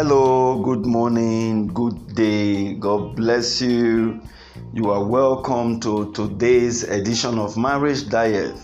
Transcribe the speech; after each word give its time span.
Hello, 0.00 0.62
good 0.62 0.86
morning, 0.86 1.66
good 1.66 2.14
day. 2.14 2.74
God 2.74 3.16
bless 3.16 3.60
you. 3.60 4.20
You 4.72 4.92
are 4.92 5.04
welcome 5.04 5.80
to 5.80 6.12
today's 6.12 6.84
edition 6.84 7.36
of 7.36 7.56
Marriage 7.56 8.08
Diet. 8.08 8.54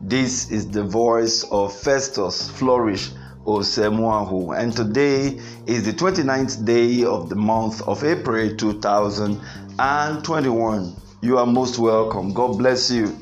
This 0.00 0.52
is 0.52 0.70
the 0.70 0.84
voice 0.84 1.42
of 1.50 1.76
Festus 1.76 2.48
Flourish 2.50 3.10
Osemuahu, 3.46 4.56
and 4.56 4.72
today 4.72 5.40
is 5.66 5.86
the 5.86 5.92
29th 5.92 6.64
day 6.64 7.02
of 7.02 7.28
the 7.28 7.34
month 7.34 7.82
of 7.82 8.04
April 8.04 8.56
2021. 8.56 10.96
You 11.20 11.38
are 11.38 11.46
most 11.46 11.80
welcome. 11.80 12.32
God 12.32 12.58
bless 12.58 12.92
you. 12.92 13.18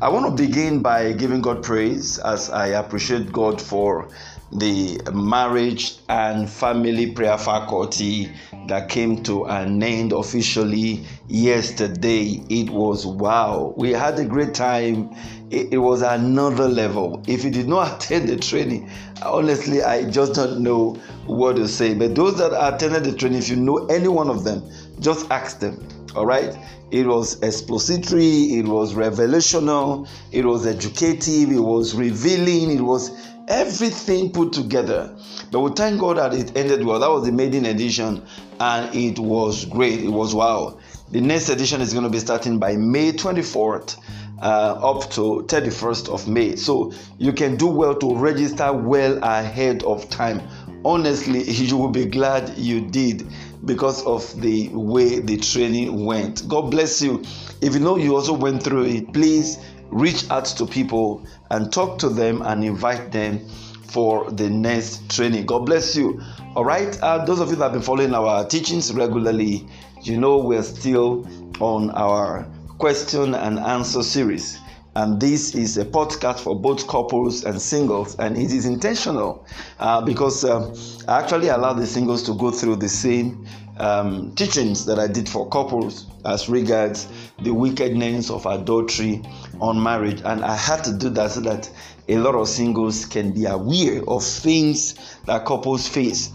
I 0.00 0.08
want 0.08 0.24
to 0.24 0.32
begin 0.42 0.80
by 0.80 1.12
giving 1.12 1.42
God 1.42 1.62
praise 1.62 2.18
as 2.18 2.48
I 2.48 2.68
appreciate 2.68 3.30
God 3.30 3.60
for 3.60 4.08
the 4.52 5.00
marriage 5.12 5.96
and 6.08 6.48
family 6.48 7.10
prayer 7.10 7.36
faculty 7.36 8.30
that 8.68 8.88
came 8.88 9.22
to 9.24 9.44
an 9.46 9.82
end 9.82 10.12
officially 10.12 11.04
yesterday. 11.28 12.42
It 12.48 12.70
was 12.70 13.06
wow. 13.06 13.74
We 13.76 13.92
had 13.92 14.18
a 14.18 14.24
great 14.24 14.54
time. 14.54 15.14
It, 15.50 15.74
it, 15.74 15.78
was 15.78 16.02
another 16.02 16.68
level. 16.68 17.22
If 17.28 17.44
you 17.44 17.50
did 17.50 17.68
not 17.68 18.04
attend 18.04 18.28
the 18.28 18.36
training, 18.36 18.90
honestly, 19.22 19.82
I 19.82 20.08
just 20.10 20.34
don't 20.34 20.60
know 20.60 20.94
what 21.26 21.56
to 21.56 21.68
say. 21.68 21.94
But 21.94 22.14
those 22.14 22.38
that 22.38 22.52
attended 22.52 23.04
the 23.04 23.12
training, 23.12 23.38
if 23.38 23.48
you 23.48 23.56
know 23.56 23.86
any 23.86 24.08
one 24.08 24.28
of 24.28 24.44
them, 24.44 24.68
just 25.00 25.30
ask 25.30 25.60
them. 25.60 25.86
All 26.14 26.26
right. 26.26 26.56
It 26.92 27.06
was 27.06 27.42
expository, 27.42 28.54
it 28.58 28.66
was 28.66 28.94
revelational, 28.94 30.08
it 30.30 30.44
was 30.44 30.66
educative, 30.66 31.50
it 31.50 31.60
was 31.60 31.96
revealing, 31.96 32.70
it 32.70 32.80
was 32.80 33.10
everything 33.48 34.32
put 34.32 34.52
together. 34.52 35.16
But 35.50 35.60
we 35.60 35.70
thank 35.72 36.00
God 36.00 36.18
that 36.18 36.34
it 36.34 36.56
ended 36.56 36.84
well. 36.84 36.98
That 36.98 37.10
was 37.10 37.24
the 37.24 37.32
maiden 37.32 37.66
edition, 37.66 38.24
and 38.60 38.94
it 38.94 39.18
was 39.18 39.64
great. 39.66 40.00
It 40.00 40.08
was 40.08 40.34
wow. 40.34 40.78
The 41.10 41.20
next 41.20 41.48
edition 41.48 41.80
is 41.80 41.92
going 41.92 42.04
to 42.04 42.10
be 42.10 42.18
starting 42.18 42.58
by 42.58 42.76
May 42.76 43.12
24th. 43.12 43.98
Uh, 44.38 44.78
up 44.82 45.10
to 45.12 45.46
31st 45.48 46.12
of 46.12 46.28
May. 46.28 46.56
So 46.56 46.92
you 47.16 47.32
can 47.32 47.56
do 47.56 47.68
well 47.68 47.94
to 47.94 48.14
register 48.14 48.70
well 48.70 49.18
ahead 49.24 49.82
of 49.84 50.10
time. 50.10 50.46
Honestly, 50.84 51.42
you 51.50 51.78
will 51.78 51.88
be 51.88 52.04
glad 52.04 52.58
you 52.58 52.82
did 52.82 53.26
because 53.64 54.04
of 54.04 54.38
the 54.42 54.68
way 54.68 55.20
the 55.20 55.38
training 55.38 56.04
went. 56.04 56.46
God 56.48 56.70
bless 56.70 57.00
you. 57.00 57.24
If 57.62 57.72
you 57.72 57.80
know 57.80 57.96
you 57.96 58.14
also 58.14 58.34
went 58.34 58.62
through 58.62 58.84
it, 58.84 59.14
please 59.14 59.56
reach 59.90 60.28
out 60.30 60.44
to 60.44 60.66
people 60.66 61.24
and 61.50 61.72
talk 61.72 61.98
to 61.98 62.08
them 62.08 62.42
and 62.42 62.64
invite 62.64 63.12
them 63.12 63.46
for 63.84 64.30
the 64.30 64.50
next 64.50 65.08
training. 65.10 65.46
God 65.46 65.66
bless 65.66 65.96
you. 65.96 66.20
All 66.54 66.64
right, 66.64 66.98
uh, 67.02 67.24
those 67.24 67.40
of 67.40 67.50
you 67.50 67.56
that 67.56 67.64
have 67.64 67.72
been 67.72 67.82
following 67.82 68.14
our 68.14 68.46
teachings 68.46 68.92
regularly, 68.92 69.66
you 70.02 70.18
know 70.18 70.38
we're 70.38 70.62
still 70.62 71.26
on 71.60 71.90
our 71.90 72.46
question 72.78 73.34
and 73.34 73.58
answer 73.58 74.02
series. 74.02 74.58
And 74.96 75.20
this 75.20 75.54
is 75.54 75.76
a 75.76 75.84
podcast 75.84 76.38
for 76.38 76.58
both 76.58 76.88
couples 76.88 77.44
and 77.44 77.60
singles, 77.60 78.16
and 78.18 78.34
it 78.34 78.50
is 78.50 78.64
intentional 78.64 79.44
uh, 79.78 80.00
because 80.00 80.42
uh, 80.42 80.74
I 81.06 81.18
actually 81.18 81.48
allow 81.48 81.74
the 81.74 81.86
singles 81.86 82.22
to 82.22 82.34
go 82.34 82.50
through 82.50 82.76
the 82.76 82.88
same 82.88 83.46
um, 83.76 84.34
teachings 84.36 84.86
that 84.86 84.98
I 84.98 85.06
did 85.06 85.28
for 85.28 85.50
couples 85.50 86.06
as 86.24 86.48
regards 86.48 87.08
the 87.42 87.52
wickedness 87.52 88.30
of 88.30 88.46
adultery 88.46 89.22
on 89.60 89.82
marriage. 89.82 90.22
And 90.24 90.42
I 90.42 90.56
had 90.56 90.82
to 90.84 90.94
do 90.94 91.10
that 91.10 91.32
so 91.32 91.40
that 91.40 91.70
a 92.08 92.16
lot 92.16 92.34
of 92.34 92.48
singles 92.48 93.04
can 93.04 93.32
be 93.32 93.44
aware 93.44 94.00
of 94.08 94.24
things 94.24 94.94
that 95.26 95.44
couples 95.44 95.86
face 95.86 96.30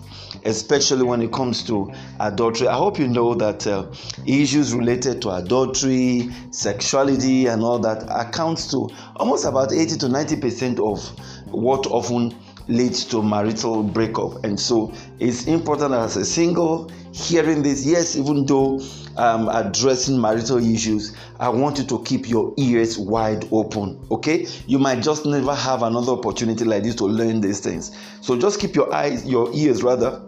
especially 0.45 1.03
when 1.03 1.22
it 1.22 1.31
comes 1.31 1.64
to 1.66 1.92
adultery. 2.20 2.67
I 2.67 2.76
hope 2.76 2.99
you 2.99 3.08
know 3.08 3.33
that 3.36 3.66
uh, 3.67 3.86
issues 4.26 4.73
related 4.73 5.21
to 5.23 5.32
adultery, 5.32 6.30
sexuality, 6.52 7.48
and 7.48 7.64
all 7.64 7.80
that 7.80 8.04
accounts 8.10 8.70
to 8.71 8.89
almost 9.17 9.45
about 9.45 9.71
80 9.73 9.98
to 9.98 10.10
90 10.10 10.36
percent 10.38 10.80
of 10.80 11.02
what 11.52 11.88
often 11.88 12.36
leads 12.67 13.05
to 13.05 13.21
marital 13.21 13.83
breakup. 13.83 14.43
And 14.43 14.60
so 14.60 14.93
it's 15.20 15.45
important 15.48 15.93
as 15.93 16.17
a 16.17 16.26
single 16.26 16.92
hearing 17.11 17.61
this. 17.64 17.86
Yes, 17.86 18.16
even 18.16 18.45
though 18.45 18.82
I'm 19.17 19.49
addressing 19.49 20.20
marital 20.20 20.58
issues, 20.58 21.16
I 21.39 21.49
want 21.49 21.77
you 21.77 21.83
to 21.86 22.02
keep 22.04 22.30
your 22.30 22.54
ears 22.58 22.98
wide 22.98 23.48
open. 23.52 23.99
Okay, 24.11 24.48
you 24.67 24.80
might 24.80 25.02
just 25.02 25.26
never 25.26 25.54
have 25.54 25.83
another 25.83 26.14
opportunity 26.14 26.64
like 26.64 26.83
this 26.83 26.95
to 26.95 27.05
learn 27.05 27.42
these 27.42 27.60
things. 27.60 27.92
So 28.21 28.37
just 28.37 28.60
keep 28.60 28.76
your 28.76 28.93
eyes, 28.93 29.26
your 29.26 29.49
ears 29.54 29.83
rather, 29.83 30.21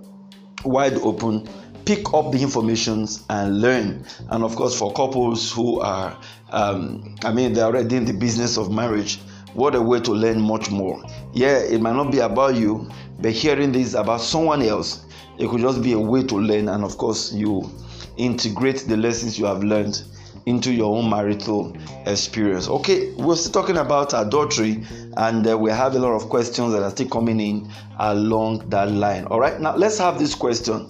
wide 0.66 0.94
open 0.96 1.48
pick 1.86 2.14
up 2.14 2.32
the 2.32 2.42
information 2.42 3.08
and 3.30 3.62
learn. 3.62 4.06
And 4.30 4.44
of 4.44 4.56
course 4.56 4.78
for 4.78 4.94
couples 4.94 5.52
who 5.52 5.82
are 5.82 6.18
um, 6.52 7.16
i 7.24 7.34
mean 7.34 7.54
they're 7.54 7.66
already 7.66 7.96
in 7.96 8.06
the 8.06 8.14
business 8.14 8.58
of 8.58 8.72
marriage 8.72 9.20
what 9.54 9.76
a 9.76 9.82
way 9.82 10.00
to 10.00 10.12
learn 10.12 10.42
much 10.42 10.72
more. 10.72 11.04
Yeah 11.34 11.58
it 11.60 11.82
might 11.82 11.96
not 11.96 12.12
be 12.12 12.20
about 12.20 12.56
you 12.56 12.90
but 13.20 13.32
hearing 13.32 13.72
this 13.72 13.94
about 13.94 14.22
someone 14.22 14.62
else 14.62 15.06
it 15.38 15.50
could 15.50 15.62
just 15.62 15.82
be 15.82 15.94
a 15.94 16.00
way 16.00 16.24
to 16.24 16.36
learn. 16.36 16.70
And 16.70 16.84
of 16.84 16.98
course 16.98 17.34
you 17.34 17.70
integrate 18.18 18.86
the 18.88 18.98
lessons 18.98 19.38
you 19.40 19.46
have 19.46 19.64
learned 19.64 20.04
into 20.46 20.74
your 20.74 20.96
own 20.98 21.10
marital 21.10 21.76
experience. 22.06 22.68
Okay, 22.68 23.14
we're 23.14 23.36
still 23.36 23.62
talking 23.62 23.78
about 23.78 24.14
adultery, 24.14 24.84
and 25.18 25.48
uh, 25.48 25.58
we 25.58 25.72
have 25.72 25.96
a 25.96 26.00
lot 26.00 26.14
of 26.14 26.30
questions 26.30 26.74
that 26.74 26.84
are 26.84 26.92
still 26.92 27.08
coming 27.08 27.40
in 27.40 27.70
along 28.00 28.68
that 28.70 28.92
line. 28.92 29.26
All 29.26 29.40
right, 29.40 29.60
now 29.60 29.76
let's 29.76 29.98
have 29.98 30.20
this 30.20 30.36
question. 30.36 30.90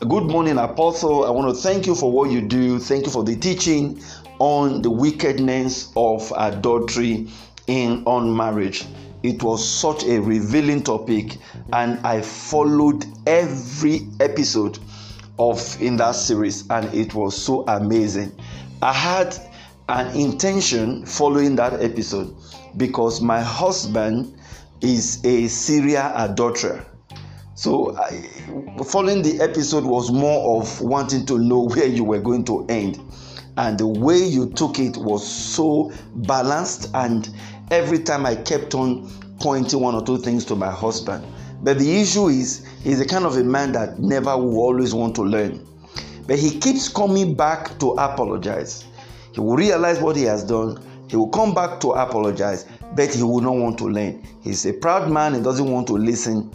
Good 0.00 0.24
morning, 0.24 0.58
Apostle. 0.58 1.24
I 1.24 1.30
want 1.30 1.54
to 1.54 1.62
thank 1.62 1.86
you 1.86 1.94
for 1.94 2.10
what 2.10 2.30
you 2.30 2.40
do. 2.40 2.78
Thank 2.78 3.06
you 3.06 3.12
for 3.12 3.22
the 3.22 3.36
teaching 3.36 4.02
on 4.40 4.82
the 4.82 4.90
wickedness 4.90 5.92
of 5.96 6.32
adultery 6.36 7.28
in 7.68 8.02
on 8.04 8.36
marriage. 8.36 8.84
It 9.22 9.42
was 9.42 9.66
such 9.66 10.02
a 10.04 10.20
revealing 10.20 10.82
topic, 10.82 11.38
and 11.72 12.04
I 12.04 12.20
followed 12.20 13.06
every 13.26 14.08
episode 14.18 14.80
of 15.38 15.80
in 15.80 15.96
that 15.98 16.16
series, 16.16 16.68
and 16.70 16.92
it 16.92 17.14
was 17.14 17.40
so 17.40 17.64
amazing. 17.68 18.32
I 18.82 18.92
had 18.92 19.38
an 19.88 20.08
intention 20.16 21.06
following 21.06 21.54
that 21.54 21.80
episode 21.80 22.34
because 22.76 23.20
my 23.20 23.40
husband 23.40 24.36
is 24.80 25.24
a 25.24 25.46
serial 25.46 26.10
adulterer. 26.16 26.84
So, 27.54 27.96
I, 27.96 28.28
following 28.84 29.22
the 29.22 29.40
episode 29.40 29.84
was 29.84 30.10
more 30.10 30.60
of 30.60 30.80
wanting 30.80 31.26
to 31.26 31.38
know 31.38 31.68
where 31.68 31.86
you 31.86 32.02
were 32.02 32.18
going 32.18 32.44
to 32.46 32.66
end. 32.68 33.00
And 33.56 33.78
the 33.78 33.86
way 33.86 34.18
you 34.18 34.50
took 34.50 34.80
it 34.80 34.96
was 34.96 35.24
so 35.24 35.92
balanced, 36.16 36.90
and 36.92 37.28
every 37.70 38.00
time 38.00 38.26
I 38.26 38.34
kept 38.34 38.74
on 38.74 39.08
pointing 39.38 39.78
one 39.78 39.94
or 39.94 40.04
two 40.04 40.18
things 40.18 40.44
to 40.46 40.56
my 40.56 40.72
husband. 40.72 41.24
But 41.62 41.78
the 41.78 42.00
issue 42.00 42.26
is, 42.26 42.66
he's 42.82 42.98
the 42.98 43.06
kind 43.06 43.26
of 43.26 43.36
a 43.36 43.44
man 43.44 43.70
that 43.72 44.00
never 44.00 44.36
will 44.36 44.58
always 44.58 44.92
want 44.92 45.14
to 45.16 45.22
learn. 45.22 45.64
But 46.26 46.38
he 46.38 46.58
keeps 46.58 46.88
coming 46.88 47.34
back 47.34 47.78
to 47.80 47.90
apologize. 47.92 48.84
He 49.32 49.40
will 49.40 49.56
realize 49.56 50.00
what 50.00 50.16
he 50.16 50.22
has 50.24 50.44
done. 50.44 50.82
He 51.08 51.16
will 51.16 51.28
come 51.28 51.52
back 51.54 51.80
to 51.80 51.90
apologize, 51.92 52.66
but 52.94 53.14
he 53.14 53.22
will 53.22 53.40
not 53.40 53.56
want 53.56 53.78
to 53.78 53.88
learn. 53.88 54.26
He's 54.40 54.64
a 54.66 54.72
proud 54.72 55.10
man. 55.10 55.34
He 55.34 55.42
doesn't 55.42 55.70
want 55.70 55.86
to 55.88 55.94
listen 55.94 56.50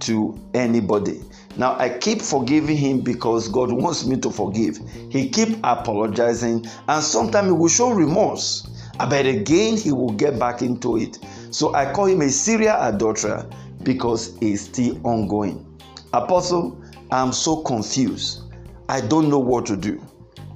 to 0.00 0.38
anybody. 0.54 1.20
Now 1.56 1.76
I 1.78 1.90
keep 1.90 2.22
forgiving 2.22 2.76
him 2.76 3.00
because 3.00 3.48
God 3.48 3.70
wants 3.72 4.06
me 4.06 4.16
to 4.18 4.30
forgive. 4.30 4.78
He 5.10 5.28
keep 5.28 5.58
apologizing, 5.64 6.66
and 6.88 7.02
sometimes 7.02 7.48
he 7.48 7.52
will 7.52 7.68
show 7.68 7.90
remorse. 7.90 8.66
But 8.98 9.26
again, 9.26 9.76
he 9.76 9.92
will 9.92 10.12
get 10.12 10.38
back 10.38 10.62
into 10.62 10.96
it. 10.96 11.18
So 11.50 11.74
I 11.74 11.92
call 11.92 12.06
him 12.06 12.20
a 12.22 12.28
serial 12.30 12.76
adulterer 12.80 13.48
because 13.82 14.36
it's 14.40 14.62
still 14.62 14.98
ongoing. 15.06 15.66
Apostle, 16.12 16.80
I'm 17.10 17.32
so 17.32 17.62
confused. 17.62 18.42
I 18.90 19.00
don't 19.00 19.30
know 19.30 19.38
what 19.38 19.66
to 19.66 19.76
do. 19.76 20.04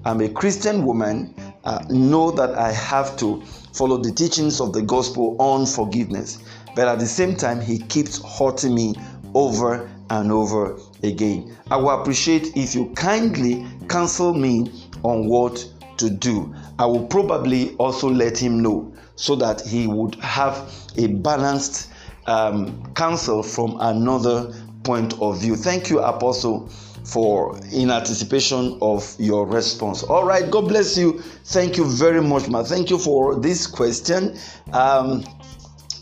I'm 0.05 0.21
a 0.21 0.29
Christian 0.29 0.85
woman. 0.85 1.37
Uh, 1.63 1.85
know 1.89 2.33
that 2.33 2.57
I 2.57 2.73
have 2.73 3.17
to 3.19 3.41
follow 3.73 3.97
the 3.97 4.11
teachings 4.11 4.61
of 4.61 4.73
the 4.73 4.83
gospel 4.83 5.37
on 5.39 5.67
forgiveness. 5.67 6.41
But 6.75 6.89
at 6.89 6.99
the 6.99 7.07
same 7.07 7.37
time, 7.37 7.61
he 7.61 7.79
keeps 7.79 8.21
hurting 8.37 8.75
me 8.75 8.97
over 9.35 9.89
and 10.11 10.33
over 10.33 10.77
again. 11.05 11.57
I 11.71 11.77
will 11.77 11.91
appreciate 11.91 12.57
if 12.57 12.75
you 12.75 12.91
kindly 12.97 13.65
counsel 13.89 14.35
me 14.35 14.69
on 15.05 15.29
what 15.29 15.65
to 15.99 16.11
do. 16.11 16.53
I 16.81 16.87
will 16.87 17.07
probably 17.07 17.77
also 17.77 18.11
let 18.11 18.37
him 18.37 18.61
know 18.61 18.93
so 19.15 19.37
that 19.37 19.61
he 19.61 19.87
would 19.87 20.17
have 20.17 20.73
a 20.97 21.07
balanced 21.07 21.89
um, 22.27 22.93
counsel 22.95 23.45
from 23.45 23.77
another 23.79 24.53
point 24.83 25.15
of 25.21 25.41
view. 25.41 25.55
Thank 25.55 25.89
you, 25.89 26.01
Apostle 26.01 26.69
for 27.05 27.59
in 27.71 27.91
anticipation 27.91 28.79
of 28.81 29.15
your 29.19 29.47
response. 29.47 30.03
All 30.03 30.25
right, 30.25 30.51
God 30.51 30.69
bless 30.69 30.97
you. 30.97 31.21
Thank 31.45 31.77
you 31.77 31.85
very 31.85 32.23
much, 32.23 32.49
ma. 32.49 32.63
Thank 32.63 32.91
you 32.91 32.99
for 32.99 33.39
this 33.39 33.67
question. 33.67 34.39
Um, 34.73 35.25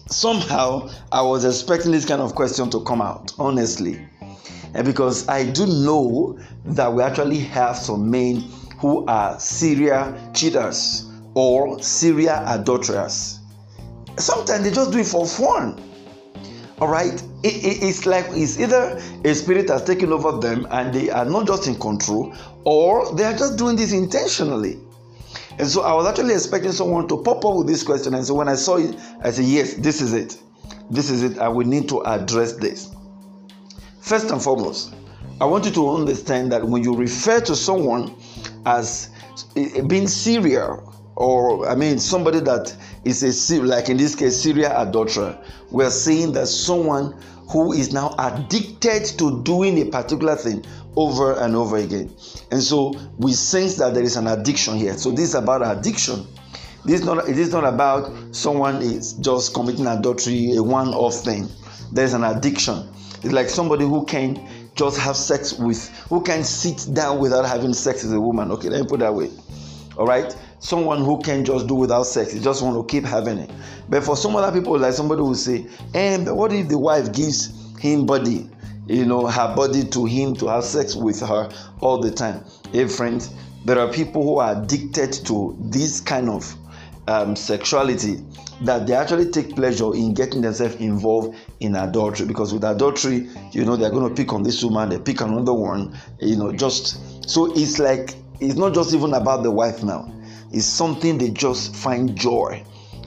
somehow 0.07 0.91
I 1.11 1.23
was 1.23 1.45
expecting 1.45 1.91
this 1.91 2.05
kind 2.05 2.21
of 2.23 2.35
question 2.35 2.71
to 2.71 2.81
come 2.85 3.03
out, 3.03 3.33
honestly. 3.39 4.07
And 4.75 4.87
because 4.87 5.29
I 5.29 5.45
do 5.51 5.67
know 5.67 6.39
that 6.65 6.93
we 6.93 7.03
actually 7.03 7.41
have 7.41 7.77
some 7.77 8.11
men 8.11 8.45
who 8.79 9.05
are 9.07 9.39
serial 9.39 10.17
cheaters 10.33 11.05
or 11.35 11.83
serial 11.83 12.43
adulterers. 12.47 13.41
Sometimes 14.19 14.65
they 14.65 14.71
just 14.71 14.93
do 14.93 14.99
it 14.99 15.07
for 15.07 15.27
fun. 15.27 15.83
All 16.81 16.89
right, 16.89 17.23
it, 17.43 17.55
it, 17.55 17.83
it's 17.83 18.07
like 18.07 18.27
it's 18.31 18.59
either 18.59 19.01
a 19.25 19.35
spirit 19.35 19.69
has 19.69 19.85
taken 19.85 20.13
over 20.13 20.39
them 20.39 20.67
and 20.71 20.95
they 20.95 21.11
are 21.11 21.25
not 21.25 21.47
just 21.47 21.67
in 21.67 21.75
control, 21.79 22.35
or 22.65 23.15
they 23.15 23.25
are 23.25 23.37
just 23.37 23.59
doing 23.59 23.77
this 23.77 23.93
intentionally. 23.93 24.79
And 25.59 25.69
so 25.69 25.83
I 25.83 25.93
was 25.95 26.07
actually 26.07 26.35
expecting 26.35 26.73
someone 26.73 27.09
to 27.09 27.23
pop 27.23 27.45
up 27.45 27.57
with 27.57 27.67
this 27.67 27.83
question. 27.83 28.15
And 28.15 28.25
so 28.25 28.35
when 28.35 28.49
I 28.49 28.55
saw 28.55 28.77
it, 28.77 28.97
I 29.23 29.31
said, 29.31 29.45
Yes, 29.45 29.75
this 29.75 30.01
is 30.01 30.13
it. 30.13 30.41
This 30.91 31.11
is 31.11 31.23
it. 31.23 31.37
And 31.39 31.55
we 31.55 31.65
need 31.65 31.89
to 31.91 32.03
address 32.05 32.55
this. 32.55 32.95
First 34.01 34.31
and 34.31 34.43
foremost, 34.43 34.95
I 35.41 35.45
want 35.45 35.65
you 35.65 35.71
to 35.73 35.91
understand 35.91 36.53
that 36.53 36.65
when 36.65 36.83
you 36.83 36.95
refer 36.95 37.41
to 37.41 37.57
someone 37.57 38.15
as 38.67 39.11
eh, 39.57 39.81
being 39.83 40.09
serial, 40.09 40.93
or 41.23 41.69
I 41.69 41.77
mean 41.77 42.01
somebody 42.01 42.41
that 42.41 42.75
is 43.05 43.23
a 43.23 43.63
like 43.63 43.89
in 43.89 43.97
this 43.97 44.17
case 44.17 44.43
serial 44.43 44.73
adulterer, 44.73 45.39
we're 45.71 45.91
saying 45.91 46.33
that 46.33 46.49
someone 46.49 47.15
who 47.49 47.73
is 47.73 47.93
now 47.93 48.15
addicted 48.19 49.05
to 49.19 49.41
doing 49.45 49.79
a 49.81 49.85
particular 49.85 50.35
thing 50.35 50.65
over 50.97 51.39
and 51.39 51.55
over 51.55 51.77
again. 51.77 52.13
And 52.51 52.61
so 52.61 52.93
we 53.19 53.35
sense 53.35 53.77
that 53.77 53.95
there 53.95 54.03
is 54.03 54.17
an 54.17 54.27
addiction 54.27 54.77
here. 54.77 54.99
So 54.99 55.11
this 55.13 55.29
is 55.29 55.35
about 55.37 55.63
addiction. 55.65 56.27
This 56.85 57.01
is 57.01 57.07
not 57.07 57.29
it 57.29 57.39
is 57.39 57.53
not 57.53 57.65
about 57.65 58.11
someone 58.35 58.83
is 58.83 59.13
just 59.15 59.55
committing 59.55 59.87
adultery, 59.87 60.57
a 60.57 60.63
one-off 60.63 61.15
thing. 61.15 61.49
There's 61.93 62.15
an 62.15 62.25
addiction. 62.25 62.89
It's 63.23 63.33
like 63.33 63.49
somebody 63.49 63.85
who 63.85 64.05
can 64.07 64.45
just 64.75 64.99
have 64.99 65.17
sex 65.17 65.53
with, 65.53 65.89
who 66.09 66.21
can 66.21 66.43
sit 66.43 66.93
down 66.93 67.21
without 67.21 67.47
having 67.47 67.75
sex 67.75 68.03
with 68.03 68.13
a 68.13 68.21
woman. 68.21 68.51
Okay, 68.51 68.69
let 68.69 68.83
me 68.83 68.89
put 68.89 68.99
that 69.01 69.15
way. 69.15 69.31
All 69.97 70.07
right, 70.07 70.35
someone 70.63 71.05
who 71.05 71.21
can 71.21 71.45
just 71.45 71.67
do 71.67 71.75
without 71.75 72.05
sex, 72.05 72.35
you 72.35 72.41
just 72.41 72.63
want 72.63 72.77
to 72.77 72.91
keep 72.91 73.05
having 73.05 73.39
it. 73.39 73.51
But 73.91 74.05
for 74.05 74.17
some 74.17 74.35
other 74.37 74.57
people, 74.59 74.79
like 74.79 74.95
somebody 74.95 75.21
will 75.21 75.35
say, 75.35 75.67
"And 75.93 76.27
eh, 76.27 76.31
what 76.31 76.53
if 76.53 76.69
the 76.69 76.79
wife 76.79 77.13
gives 77.13 77.53
him 77.79 78.07
body?" 78.07 78.49
you 78.89 79.05
know 79.07 79.27
her 79.27 79.55
body 79.55 79.85
to 79.85 80.05
him 80.05 80.35
to 80.35 80.49
have 80.49 80.65
sex 80.65 80.97
with 80.97 81.21
her 81.21 81.49
all 81.81 81.99
the 81.99 82.11
time 82.11 82.45
hey 82.73 82.87
friends 82.87 83.31
there 83.65 83.79
are 83.79 83.87
people 83.93 84.23
who 84.23 84.39
are 84.39 84.61
addicted 84.61 85.13
to 85.13 85.57
this 85.61 86.01
kind 86.01 86.29
of 86.29 86.57
um, 87.07 87.37
sexuality 87.37 88.17
that 88.63 88.87
they 88.87 88.95
actually 88.95 89.31
take 89.31 89.55
pleasure 89.55 89.95
in 89.95 90.15
getting 90.15 90.41
themselves 90.41 90.75
involved 90.77 91.37
in 91.61 91.77
adultery 91.77 92.27
because 92.27 92.53
with 92.53 92.65
adultery 92.65 93.29
you 93.53 93.65
know 93.65 93.77
they're 93.77 93.91
going 93.91 94.09
to 94.09 94.15
pick 94.15 94.33
on 94.33 94.43
this 94.43 94.63
woman 94.65 94.89
they 94.89 94.99
pick 94.99 95.21
another 95.21 95.55
one 95.55 95.97
you 96.21 96.37
know 96.37 96.53
just 96.53 96.99
so 97.29 97.53
it's 97.57 97.79
like 97.79 98.15
it's 98.41 98.57
not 98.57 98.75
just 98.75 98.93
even 98.95 99.15
about 99.15 99.45
the 99.45 99.51
wife 99.51 99.83
now 99.85 100.13
it's 100.53 100.67
something 100.67 101.19
they 101.19 101.31
just 101.31 101.75
find 101.75 102.17
joy 102.17 102.63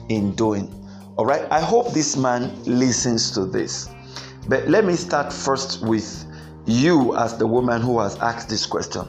in 0.08 0.34
doing 0.34 0.72
all 1.16 1.26
right 1.26 1.46
i 1.50 1.60
hope 1.60 1.92
this 1.92 2.16
man 2.16 2.52
listens 2.64 3.30
to 3.30 3.46
this 3.46 3.88
but 4.48 4.68
let 4.68 4.84
me 4.84 4.94
start 4.94 5.32
first 5.32 5.82
with 5.82 6.24
you 6.66 7.16
as 7.16 7.38
the 7.38 7.46
woman 7.46 7.80
who 7.80 8.00
has 8.00 8.16
asked 8.16 8.48
this 8.48 8.66
question. 8.66 9.08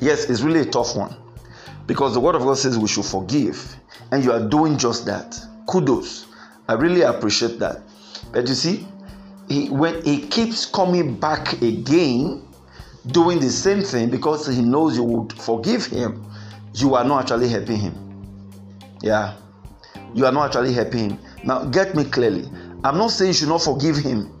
Yes, 0.00 0.28
it's 0.28 0.42
really 0.42 0.60
a 0.60 0.64
tough 0.66 0.96
one 0.96 1.16
because 1.86 2.14
the 2.14 2.20
Word 2.20 2.34
of 2.34 2.42
God 2.42 2.58
says 2.58 2.78
we 2.78 2.88
should 2.88 3.04
forgive, 3.04 3.76
and 4.10 4.24
you 4.24 4.32
are 4.32 4.46
doing 4.48 4.76
just 4.76 5.06
that. 5.06 5.40
Kudos. 5.66 6.26
I 6.68 6.74
really 6.74 7.02
appreciate 7.02 7.58
that. 7.60 7.82
But 8.32 8.48
you 8.48 8.54
see, 8.54 8.86
he, 9.48 9.70
when 9.70 10.02
he 10.04 10.26
keeps 10.26 10.66
coming 10.66 11.14
back 11.14 11.60
again, 11.62 12.46
doing 13.06 13.38
the 13.38 13.50
same 13.50 13.82
thing 13.82 14.08
because 14.08 14.46
he 14.46 14.62
knows 14.62 14.96
you 14.96 15.04
would 15.04 15.32
forgive 15.34 15.86
him, 15.86 16.24
you 16.74 16.94
are 16.94 17.04
not 17.04 17.22
actually 17.22 17.48
helping 17.48 17.78
him. 17.78 17.94
Yeah, 19.02 19.36
you 20.14 20.26
are 20.26 20.32
not 20.32 20.46
actually 20.46 20.72
helping 20.72 21.10
him. 21.10 21.18
Now, 21.44 21.64
get 21.64 21.94
me 21.94 22.04
clearly. 22.04 22.48
I'm 22.84 22.98
not 22.98 23.10
saying 23.10 23.28
you 23.28 23.34
should 23.34 23.48
not 23.48 23.62
forgive 23.62 23.96
him 23.96 24.34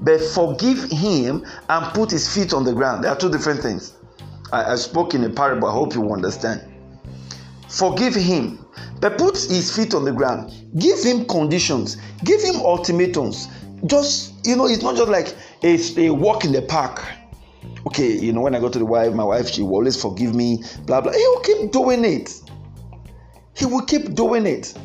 but 0.00 0.20
forgive 0.20 0.90
him 0.90 1.44
and 1.68 1.94
put 1.94 2.10
his 2.10 2.32
feet 2.32 2.52
on 2.52 2.64
the 2.64 2.72
ground. 2.72 3.04
There 3.04 3.10
are 3.10 3.16
two 3.16 3.30
different 3.30 3.60
things. 3.60 3.94
I, 4.52 4.72
I 4.72 4.74
spoke 4.76 5.14
in 5.14 5.24
a 5.24 5.30
parable. 5.30 5.68
I 5.68 5.72
hope 5.72 5.94
you 5.94 6.12
understand. 6.12 6.62
Forgive 7.68 8.14
him, 8.14 8.64
but 9.00 9.18
put 9.18 9.36
his 9.36 9.74
feet 9.74 9.94
on 9.94 10.04
the 10.04 10.12
ground. 10.12 10.52
Give 10.78 11.02
him 11.02 11.24
conditions. 11.26 11.96
Give 12.24 12.40
him 12.40 12.56
ultimatums. 12.56 13.48
Just 13.86 14.34
you 14.46 14.56
know, 14.56 14.66
it's 14.66 14.82
not 14.82 14.96
just 14.96 15.08
like 15.08 15.34
a, 15.62 15.78
a 16.06 16.10
walk 16.10 16.44
in 16.44 16.52
the 16.52 16.62
park. 16.62 17.02
Okay, 17.86 18.16
you 18.18 18.32
know, 18.32 18.40
when 18.40 18.54
I 18.54 18.60
go 18.60 18.68
to 18.68 18.78
the 18.78 18.86
wife, 18.86 19.12
my 19.14 19.24
wife, 19.24 19.48
she 19.48 19.62
will 19.62 19.74
always 19.74 20.00
forgive 20.00 20.34
me. 20.34 20.62
Blah 20.86 21.02
blah. 21.02 21.12
He 21.12 21.18
will 21.18 21.40
keep 21.40 21.72
doing 21.72 22.04
it. 22.04 22.40
He 23.56 23.66
will 23.66 23.82
keep 23.82 24.14
doing 24.14 24.46
it. 24.46 24.76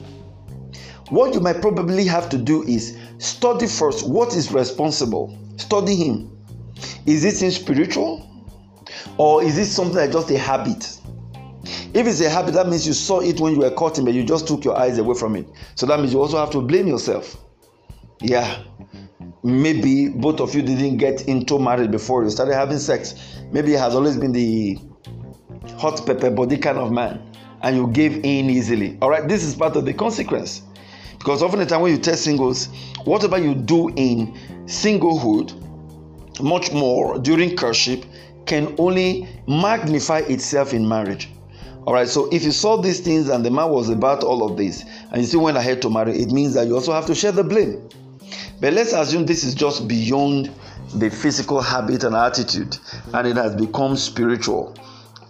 What 1.10 1.34
you 1.34 1.40
might 1.40 1.62
probably 1.62 2.06
have 2.06 2.30
to 2.30 2.38
do 2.38 2.64
is 2.64 2.98
study 3.18 3.68
first 3.68 4.08
what 4.08 4.36
is 4.36 4.52
responsible. 4.52 5.38
Study 5.58 5.96
him. 5.96 6.38
Is 7.06 7.26
it 7.26 7.42
in 7.42 7.52
spiritual? 7.52 8.26
Or 9.18 9.44
is 9.44 9.58
it 9.58 9.66
something 9.66 9.98
like 9.98 10.12
just 10.12 10.30
a 10.32 10.38
habit? 10.38 10.98
If 11.94 12.08
it's 12.08 12.22
a 12.22 12.30
habit, 12.30 12.54
that 12.54 12.68
means 12.68 12.86
you 12.86 12.94
saw 12.94 13.20
it 13.20 13.40
when 13.40 13.54
you 13.54 13.60
were 13.60 13.72
cutting, 13.72 14.06
but 14.06 14.14
you 14.14 14.24
just 14.24 14.48
took 14.48 14.64
your 14.64 14.78
eyes 14.78 14.98
away 14.98 15.16
from 15.16 15.36
it. 15.36 15.48
So 15.76 15.86
that 15.88 16.00
means 16.00 16.14
you 16.14 16.22
also 16.22 16.38
have 16.38 16.52
to 16.52 16.62
blame 16.62 16.88
yourself. 16.88 17.36
Yeah. 18.22 18.64
Maybe 19.44 20.10
both 20.10 20.42
of 20.42 20.54
you 20.54 20.62
didn't 20.62 20.98
get 20.98 21.28
into 21.28 21.60
marriage 21.60 21.92
before 21.92 22.24
you 22.24 22.30
started 22.30 22.56
having 22.56 22.78
sex. 22.78 23.16
Maybe 23.52 23.70
he 23.70 23.74
has 23.76 23.96
always 23.96 24.18
been 24.18 24.34
the 24.34 24.78
hot 25.78 26.06
pepper 26.06 26.30
body 26.30 26.58
kind 26.58 26.78
of 26.78 26.92
man, 26.92 27.22
and 27.62 27.76
you 27.76 27.88
gave 27.88 28.18
in 28.18 28.50
easily. 28.50 28.98
All 29.02 29.10
right, 29.10 29.28
this 29.28 29.44
is 29.44 29.56
part 29.56 29.76
of 29.78 29.86
the 29.86 29.94
consequence. 29.94 30.64
Because 31.18 31.42
often 31.42 31.60
the 31.60 31.66
time 31.66 31.82
when 31.82 31.92
you 31.92 31.98
test 31.98 32.24
singles, 32.24 32.68
whatever 33.06 33.38
you 33.38 33.56
do 33.56 33.90
in 33.96 34.34
singlehood, 34.66 35.54
much 36.42 36.72
more 36.72 37.18
during 37.20 37.56
courtship, 37.56 38.06
can 38.46 38.76
only 38.78 39.28
magnify 39.48 40.20
itself 40.20 40.74
in 40.74 40.88
marriage. 40.88 41.30
All 41.86 41.94
right, 41.94 42.08
so 42.08 42.28
if 42.32 42.44
you 42.44 42.52
saw 42.52 42.78
these 42.78 43.00
things 43.00 43.30
and 43.30 43.46
the 43.46 43.52
man 43.52 43.70
was 43.70 43.90
about 43.90 44.24
all 44.24 44.50
of 44.50 44.58
this 44.58 44.84
and 45.12 45.22
you 45.22 45.28
still 45.28 45.42
went 45.42 45.58
ahead 45.58 45.82
to 45.82 45.90
marry, 45.90 46.18
it 46.18 46.32
means 46.32 46.54
that 46.56 46.68
you 46.68 46.76
also 46.76 46.92
have 46.92 47.06
to 47.06 47.16
share 47.16 47.32
the 47.32 47.44
blame. 47.44 47.88
But 48.60 48.74
let's 48.74 48.94
assume 48.94 49.26
this 49.26 49.44
is 49.44 49.56
just 49.56 49.88
beyond 49.88 50.52
the 50.96 51.10
physical 51.10 51.62
habit 51.62 52.04
and 52.04 52.16
attitude 52.16 52.78
and 53.14 53.28
it 53.28 53.36
has 53.36 53.56
become 53.56 53.96
spiritual. 53.96 54.76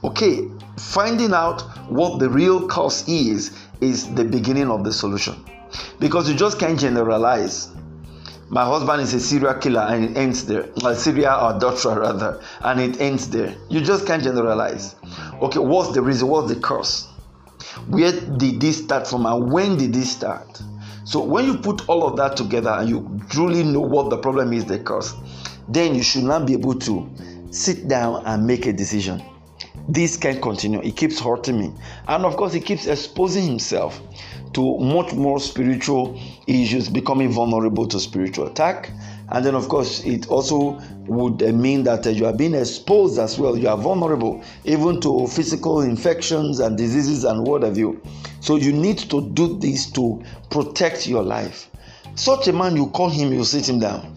Okay, 0.04 0.48
finding 0.78 1.34
out 1.34 1.62
what 1.90 2.20
the 2.20 2.30
real 2.30 2.68
cause 2.68 3.08
is 3.08 3.58
is 3.82 4.14
the 4.16 4.24
beginning 4.24 4.70
of 4.70 4.84
the 4.84 4.94
solution 4.94 5.44
because 6.00 6.30
you 6.30 6.36
just 6.36 6.60
can't 6.60 6.80
generalize. 6.80 7.70
My 8.50 8.66
husband 8.66 9.02
is 9.02 9.14
a 9.14 9.20
serial 9.20 9.54
killer 9.56 9.82
and 9.82 10.06
it 10.06 10.18
ends 10.18 10.46
there. 10.46 10.70
A 10.84 10.96
serial 10.96 11.50
adulterer 11.50 12.02
rather, 12.02 12.42
and 12.62 12.80
it 12.80 13.00
ends 13.00 13.30
there. 13.30 13.56
You 13.70 13.80
just 13.82 14.08
can't 14.08 14.24
generalize. 14.24 14.96
Okay, 15.42 15.60
what's 15.60 15.92
the 15.92 16.02
reason? 16.02 16.30
What's 16.30 16.52
the 16.52 16.60
cause? 16.60 17.08
Where 17.88 18.12
did 18.12 18.60
this 18.60 18.84
start 18.84 19.08
from 19.08 19.26
and 19.28 19.52
when 19.52 19.78
did 19.78 19.94
this 19.94 20.12
start? 20.12 20.62
So 21.10 21.24
when 21.24 21.46
you 21.48 21.58
put 21.58 21.90
all 21.90 22.06
of 22.06 22.18
that 22.18 22.38
together 22.38 22.70
and 22.70 22.88
you 22.88 23.20
truly 23.32 23.64
know 23.64 23.80
what 23.80 24.12
the 24.12 24.18
problem 24.20 24.54
is, 24.54 24.66
the 24.66 24.78
cause, 24.78 25.16
then 25.68 25.96
you 25.96 26.04
should 26.04 26.24
not 26.24 26.46
be 26.46 26.54
able 26.54 26.76
to 26.76 27.10
sit 27.50 27.88
down 27.88 28.24
and 28.28 28.46
make 28.46 28.68
a 28.68 28.74
decision. 28.74 29.20
This 29.88 30.18
can 30.18 30.40
continue. 30.40 30.80
It 30.82 30.96
keeps 30.96 31.20
hurting 31.20 31.60
me. 31.60 31.74
And 32.08 32.26
of 32.26 32.38
course, 32.38 32.54
he 32.54 32.60
keeps 32.60 32.86
exposing 32.86 33.44
himself 33.48 34.00
to 34.54 34.78
much 34.78 35.14
more 35.14 35.40
spiritual 35.40 36.22
issues, 36.46 36.90
becoming 36.90 37.32
vulnerable 37.32 37.88
to 37.88 38.00
spiritual 38.00 38.46
attack. 38.46 38.92
And 39.30 39.44
then, 39.44 39.56
of 39.56 39.68
course, 39.68 40.04
it 40.06 40.28
also 40.28 40.80
would 41.08 41.42
uh, 41.42 41.52
mean 41.54 41.86
that 41.86 42.06
uh, 42.06 42.12
you 42.12 42.28
are 42.28 42.34
being 42.34 42.54
exposed 42.54 43.18
as 43.18 43.40
well. 43.40 43.58
You 43.58 43.70
are 43.70 43.78
vulnerable 43.78 44.44
even 44.64 45.02
to 45.02 45.26
physical 45.26 45.82
infections 45.82 46.60
and 46.60 46.78
diseases 46.78 47.24
and 47.24 47.48
what 47.48 47.64
have 47.64 47.80
you. 47.80 48.00
So, 48.40 48.56
you 48.56 48.72
need 48.72 48.98
to 49.10 49.30
do 49.32 49.58
this 49.58 49.92
to 49.92 50.24
protect 50.50 51.08
your 51.08 51.24
life. 51.24 51.70
Such 52.16 52.48
a 52.48 52.54
man, 52.54 52.76
you 52.76 52.88
call 52.88 53.10
him, 53.10 53.32
you 53.32 53.44
sit 53.44 53.68
him 53.68 53.80
down. 53.80 54.16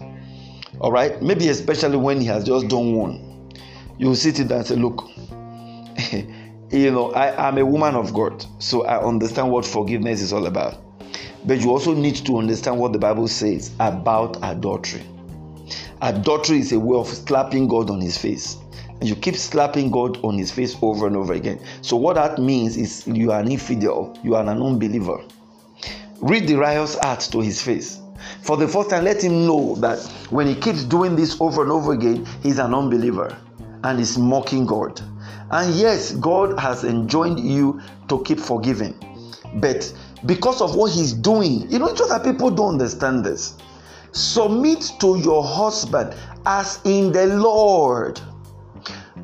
All 0.81 0.91
right? 0.91 1.21
Maybe 1.23 1.49
especially 1.49 1.97
when 1.97 2.21
he 2.21 2.27
has 2.27 2.45
just 2.45 2.69
done 2.69 2.95
one. 2.95 3.53
You 3.99 4.15
sit 4.15 4.39
him 4.39 4.49
down 4.49 4.59
and 4.59 4.67
say, 4.67 4.77
Look, 4.77 5.09
you 6.71 6.91
know, 6.91 7.13
I 7.13 7.49
am 7.49 7.59
a 7.59 7.65
woman 7.65 7.95
of 7.95 8.13
God, 8.13 8.45
so 8.59 8.85
I 8.87 9.03
understand 9.05 9.51
what 9.51 9.65
forgiveness 9.65 10.21
is 10.21 10.33
all 10.33 10.47
about. 10.47 10.79
But 11.45 11.61
you 11.61 11.71
also 11.71 11.95
need 11.95 12.17
to 12.27 12.39
understand 12.39 12.79
what 12.79 12.93
the 12.93 12.99
Bible 12.99 13.29
says 13.29 13.71
about 13.79 14.39
adultery. 14.43 15.03
Adultery 16.01 16.59
is 16.59 16.73
a 16.73 16.81
way 16.81 16.99
of 16.99 17.09
slapping 17.09 17.69
God 17.69 17.91
on 17.91 18.01
his 18.01 18.17
face. 18.17 18.57
You 19.03 19.17
keep 19.17 19.37
slapping 19.37 19.91
God 19.91 20.23
on 20.25 20.39
his 20.39 20.53
face 20.53 20.77
over 20.81 21.07
and 21.07 21.17
over 21.17 21.33
again. 21.33 21.61
So, 21.81 21.97
what 21.97 22.15
that 22.15 22.39
means 22.39 22.77
is 22.77 23.07
you 23.07 23.33
are 23.33 23.41
an 23.41 23.51
infidel, 23.51 24.17
you 24.23 24.37
are 24.37 24.43
an 24.43 24.63
unbeliever. 24.63 25.23
Read 26.21 26.47
the 26.47 26.55
riot's 26.55 26.97
act 27.03 27.33
to 27.33 27.41
his 27.41 27.61
face. 27.61 28.01
For 28.43 28.57
the 28.57 28.69
first 28.69 28.91
time, 28.91 29.05
let 29.05 29.23
him 29.23 29.45
know 29.47 29.75
that 29.77 29.99
when 30.31 30.47
he 30.47 30.55
keeps 30.55 30.85
doing 30.85 31.17
this 31.17 31.41
over 31.41 31.63
and 31.63 31.73
over 31.73 31.93
again, 31.93 32.27
he's 32.43 32.59
an 32.59 32.75
unbeliever 32.75 33.37
and 33.83 33.99
is 33.99 34.17
mocking 34.17 34.67
God. 34.67 35.01
And 35.51 35.75
yes, 35.75 36.13
God 36.13 36.59
has 36.59 36.85
enjoined 36.85 37.41
you 37.41 37.81
to 38.09 38.23
keep 38.23 38.39
forgiving. 38.39 38.95
But 39.55 39.93
because 40.27 40.61
of 40.61 40.77
what 40.77 40.93
he's 40.93 41.13
doing, 41.13 41.71
you 41.71 41.79
know, 41.79 41.93
just 41.95 42.11
that 42.11 42.23
people 42.23 42.51
don't 42.51 42.75
understand 42.75 43.25
this. 43.25 43.55
Submit 44.13 44.93
to 45.01 45.19
your 45.19 45.43
husband 45.43 46.15
as 46.47 46.81
in 46.85 47.13
the 47.13 47.27
Lord. 47.27 48.21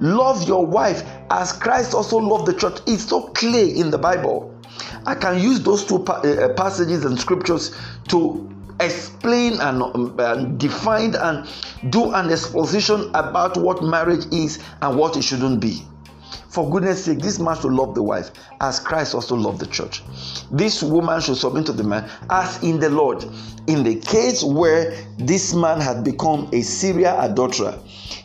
Love 0.01 0.47
your 0.47 0.65
wife 0.65 1.03
as 1.31 1.53
Christ 1.53 1.95
also 1.95 2.19
loved 2.19 2.47
the 2.47 2.55
church. 2.55 2.81
It's 2.87 3.05
so 3.05 3.23
clear 3.29 3.75
in 3.75 3.91
the 3.91 3.99
Bible. 3.99 4.55
I 5.07 5.15
can 5.15 5.41
use 5.41 5.61
those 5.61 5.85
two 5.85 6.01
pa- 6.01 6.21
uh, 6.21 6.55
passages 6.55 7.05
and 7.05 7.19
scriptures 7.19 7.75
to 8.09 8.49
explain 8.81 9.55
and, 9.61 9.83
um, 10.21 10.57
define 10.59 11.15
and 11.17 11.49
do 11.91 12.13
an 12.13 12.31
exposition 12.31 13.11
about 13.15 13.57
what 13.57 13.83
marriage 13.83 14.27
is 14.33 14.61
and 14.83 14.97
what 14.97 15.17
it 15.17 15.23
shouldn't 15.23 15.61
be. 15.61 15.83
For 16.49 16.71
goodness 16.71 17.05
sake, 17.05 17.19
this 17.19 17.39
man 17.39 17.57
should 17.57 17.73
love 17.73 17.95
the 17.95 18.03
wife 18.03 18.31
as 18.61 18.81
Christ 18.81 19.15
also 19.15 19.37
loved 19.37 19.61
the 19.61 19.67
church. 19.67 20.03
This 20.51 20.83
woman 20.83 21.21
should 21.21 21.37
submit 21.37 21.67
to 21.67 21.73
the 21.73 21.85
man 21.85 22.09
as 22.31 22.63
in 22.63 22.81
the 22.81 22.89
Lord. 22.89 23.25
In 23.67 23.83
the 23.83 23.97
case 23.97 24.43
where 24.43 24.97
this 25.19 25.55
man 25.55 25.81
had 25.81 26.05
become 26.05 26.49
a 26.53 26.63
serial 26.63 27.21
adulterer, 27.21 27.79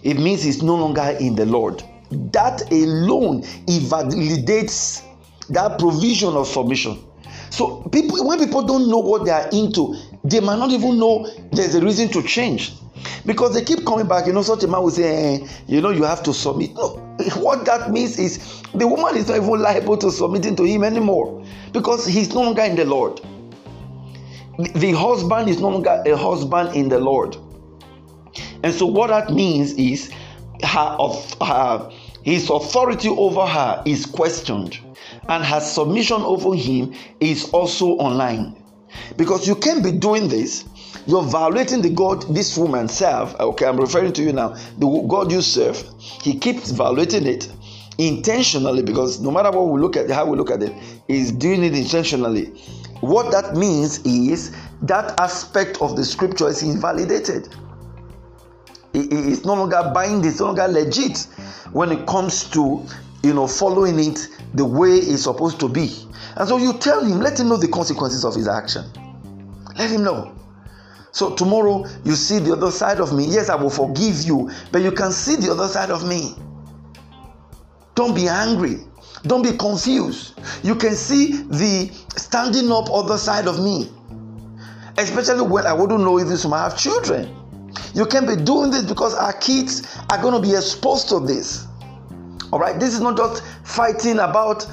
it 0.04 0.20
means 0.20 0.44
he's 0.44 0.62
no 0.62 0.76
longer 0.76 1.16
in 1.20 1.36
the 1.36 1.46
Lord. 1.46 1.84
That 2.12 2.72
alone 2.72 3.44
invalidates 3.68 5.04
that 5.50 5.80
provision 5.80 6.36
of 6.36 6.48
submission. 6.48 7.04
So 7.50 7.84
people, 7.92 8.28
when 8.28 8.40
people 8.40 8.64
don't 8.64 8.90
know 8.90 9.00
what 9.00 9.26
they 9.26 9.32
are 9.32 9.48
into, 9.52 9.96
they 10.24 10.40
might 10.40 10.60
not 10.60 10.72
even 10.72 11.00
know 11.00 11.30
there's 11.52 11.76
a 11.76 11.82
reason 11.82 12.10
to 12.10 12.24
change 12.24 12.74
because 13.26 13.54
they 13.54 13.64
keep 13.64 13.86
coming 13.86 14.08
back. 14.08 14.26
You 14.28 14.34
know, 14.34 14.42
such 14.42 14.64
a 14.64 14.68
man 14.68 14.82
will 14.82 14.92
say, 14.92 15.36
eh, 15.36 15.48
you 15.68 15.82
know, 15.82 15.92
you 15.92 16.04
have 16.04 16.24
to 16.24 16.34
submit. 16.34 16.74
No, 16.74 16.96
what 17.38 17.66
that 17.66 17.92
means 17.92 18.18
is 18.20 18.62
the 18.74 18.88
woman 18.88 19.16
is 19.16 19.28
not 19.28 19.38
even 19.38 19.60
liable 19.60 19.98
to 19.98 20.12
submitting 20.12 20.56
to 20.58 20.64
him 20.64 20.84
anymore 20.84 21.46
because 21.72 22.06
he's 22.06 22.34
no 22.34 22.42
longer 22.42 22.64
in 22.64 22.76
the 22.76 22.86
Lord. 22.86 23.22
The 24.58 24.92
husband 24.92 25.50
is 25.50 25.60
no 25.60 25.70
longer 25.70 26.04
a 26.06 26.16
husband 26.16 26.76
in 26.76 26.90
the 26.90 27.00
Lord. 27.00 27.38
And 28.64 28.74
so 28.74 28.86
what 28.86 29.08
that 29.08 29.30
means 29.32 29.74
is 29.74 30.12
her 30.64 30.96
of 31.00 31.36
her 31.42 31.92
his 32.24 32.50
authority 32.50 33.10
over 33.10 33.46
her 33.46 33.84
is 33.86 34.06
questioned 34.06 34.80
and 35.28 35.44
her 35.44 35.60
submission 35.60 36.22
over 36.22 36.56
him 36.56 36.94
is 37.20 37.50
also 37.52 37.88
online. 37.98 38.56
Because 39.18 39.48
you 39.48 39.56
can't 39.56 39.84
be 39.84 39.92
doing 39.92 40.30
this 40.30 40.64
you're 41.06 41.24
violating 41.24 41.82
the 41.82 41.90
God 41.90 42.22
this 42.34 42.58
woman 42.58 42.88
serve. 42.88 43.36
Okay, 43.40 43.66
I'm 43.66 43.78
referring 43.78 44.14
to 44.14 44.24
you 44.24 44.32
now. 44.32 44.56
The 44.78 45.06
God 45.08 45.32
you 45.32 45.42
serve, 45.42 45.84
He 46.00 46.38
keeps 46.38 46.72
violating 46.72 47.28
it 47.28 47.52
intentionally 47.98 48.82
because 48.82 49.20
no 49.20 49.30
matter 49.30 49.52
what 49.52 49.68
we 49.70 49.82
look 49.82 49.98
at, 49.98 50.10
how 50.10 50.26
we 50.26 50.38
look 50.38 50.50
at 50.50 50.64
it, 50.64 50.74
He's 51.08 51.32
doing 51.32 51.64
it 51.64 51.76
intentionally. 51.76 52.46
What 53.02 53.32
that 53.32 53.56
means 53.56 54.00
is 54.06 54.56
that 54.84 55.20
aspect 55.20 55.82
of 55.82 55.98
the 55.98 56.06
scripture 56.06 56.48
is 56.48 56.64
invalidated. 56.64 57.54
It's 58.94 59.44
no 59.44 59.56
longer 59.56 59.92
binding, 59.94 60.30
it's 60.30 60.40
no 60.40 60.48
longer 60.48 60.68
legit 60.68 61.28
when 61.72 61.92
it 61.92 62.06
comes 62.06 62.50
to 62.52 62.86
you 63.24 63.34
know 63.34 63.48
following 63.48 64.00
it 64.00 64.28
the 64.54 64.66
way 64.66 64.92
it's 64.92 65.24
supposed 65.24 65.60
to 65.62 65.70
be. 65.70 65.90
And 66.36 66.48
so 66.48 66.58
you 66.58 66.74
tell 66.74 67.04
him, 67.04 67.20
let 67.20 67.40
him 67.40 67.50
know 67.50 67.58
the 67.58 67.68
consequences 67.68 68.24
of 68.24 68.36
his 68.36 68.48
action. 68.48 68.86
Let 69.78 69.90
him 69.90 70.04
know. 70.04 70.36
So 71.12 71.36
tomorrow 71.36 71.86
you 72.04 72.16
see 72.16 72.40
the 72.40 72.54
other 72.54 72.72
side 72.72 73.00
of 73.00 73.14
me. 73.14 73.26
Yes, 73.26 73.50
I 73.50 73.56
will 73.56 73.70
forgive 73.70 74.24
you, 74.24 74.50
but 74.72 74.82
you 74.82 74.92
can 74.92 75.12
see 75.12 75.36
the 75.36 75.52
other 75.52 75.68
side 75.68 75.92
of 75.92 76.08
me. 76.08 76.36
Don't 77.96 78.16
be 78.16 78.28
angry. 78.28 78.80
Don't 79.24 79.44
be 79.44 79.56
confused. 79.56 80.40
You 80.64 80.76
can 80.76 80.96
see 80.96 81.44
the 81.44 81.92
standing 82.18 82.72
up 82.72 82.90
other 82.92 83.18
side 83.18 83.48
of 83.48 83.64
me. 83.64 83.92
Especially 84.98 85.42
when 85.42 85.66
I 85.66 85.74
wouldn't 85.74 86.02
know 86.02 86.18
if 86.18 86.28
this 86.28 86.46
might 86.46 86.64
have 86.64 86.78
children. 86.78 87.36
You 87.94 88.06
can't 88.06 88.28
be 88.28 88.36
doing 88.36 88.72
this 88.72 88.84
because 88.84 89.14
our 89.14 89.34
kids 89.34 89.98
are 90.10 90.22
going 90.22 90.34
to 90.34 90.42
be 90.42 90.56
exposed 90.56 91.10
to 91.10 91.20
this. 91.20 91.68
All 92.52 92.60
right, 92.60 92.80
this 92.80 92.94
is 92.94 93.02
not 93.02 93.18
just 93.18 93.44
fighting 93.64 94.20
about 94.20 94.68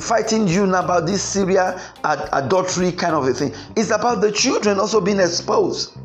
fighting 0.00 0.48
you 0.48 0.66
now 0.66 0.82
about 0.82 1.06
this 1.06 1.22
serial 1.22 1.78
ad- 2.04 2.28
adultery 2.32 2.90
kind 2.90 3.14
of 3.14 3.26
a 3.26 3.34
thing. 3.34 3.54
It's 3.76 3.90
about 3.90 4.20
the 4.20 4.32
children 4.32 4.80
also 4.80 5.00
being 5.00 5.20
exposed. 5.20 5.96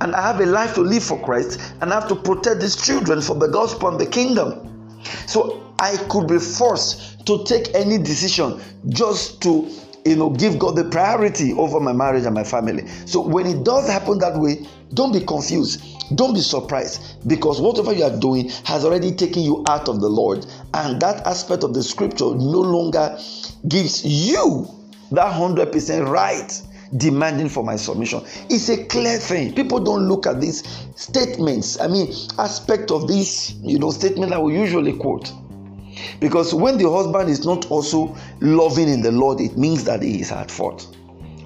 And 0.00 0.14
I 0.14 0.22
have 0.22 0.40
a 0.40 0.46
life 0.46 0.74
to 0.74 0.80
live 0.80 1.02
for 1.02 1.20
Christ, 1.24 1.60
and 1.80 1.92
I 1.92 2.00
have 2.00 2.08
to 2.08 2.16
protect 2.16 2.60
these 2.60 2.76
children 2.76 3.20
for 3.20 3.36
the 3.36 3.48
gospel 3.48 3.88
and 3.88 4.00
the 4.00 4.06
kingdom. 4.06 5.00
So 5.26 5.74
I 5.78 5.96
could 6.08 6.28
be 6.28 6.38
forced 6.38 7.26
to 7.26 7.44
take 7.44 7.74
any 7.74 7.98
decision 7.98 8.60
just 8.88 9.42
to 9.42 9.70
you 10.04 10.16
know 10.16 10.30
give 10.30 10.58
god 10.58 10.76
the 10.76 10.84
priority 10.84 11.52
over 11.52 11.80
my 11.80 11.92
marriage 11.92 12.24
and 12.24 12.34
my 12.34 12.44
family. 12.44 12.86
So 13.06 13.20
when 13.20 13.46
it 13.46 13.64
does 13.64 13.88
happen 13.88 14.18
that 14.18 14.36
way 14.36 14.66
don't 14.94 15.12
be 15.12 15.20
confused. 15.20 15.82
Don't 16.16 16.34
be 16.34 16.40
surprised. 16.40 17.26
Because 17.26 17.60
whatever 17.60 17.92
you 17.92 18.04
are 18.04 18.18
doing 18.18 18.50
has 18.64 18.84
already 18.84 19.12
taken 19.12 19.42
you 19.42 19.64
out 19.68 19.88
of 19.88 20.00
the 20.00 20.08
lord. 20.08 20.46
And 20.74 21.00
that 21.00 21.26
aspect 21.26 21.64
of 21.64 21.72
the 21.74 21.82
scripture 21.82 22.24
no 22.24 22.60
longer 22.60 23.18
gives 23.68 24.04
you 24.04 24.68
that 25.12 25.32
100% 25.32 26.08
right 26.08 26.62
demanding 26.98 27.48
for 27.48 27.64
my 27.64 27.76
submission. 27.76 28.22
It's 28.50 28.68
a 28.68 28.84
clear 28.84 29.18
thing. 29.18 29.54
People 29.54 29.80
don't 29.80 30.08
look 30.08 30.26
at 30.26 30.40
these 30.40 30.62
statements. 30.94 31.80
I 31.80 31.88
mean 31.88 32.12
aspect 32.38 32.90
of 32.90 33.08
this 33.08 33.54
you 33.62 33.78
know 33.78 33.90
statement 33.90 34.30
that 34.30 34.42
we 34.42 34.58
usually 34.58 34.92
quote 34.92 35.32
because 36.20 36.54
when 36.54 36.78
the 36.78 36.90
husband 36.90 37.28
is 37.28 37.44
not 37.44 37.70
also 37.70 38.16
loving 38.40 38.88
in 38.88 39.02
the 39.02 39.12
Lord, 39.12 39.40
it 39.40 39.56
means 39.56 39.84
that 39.84 40.02
he 40.02 40.20
is 40.20 40.32
at 40.32 40.50
fault. 40.50 40.96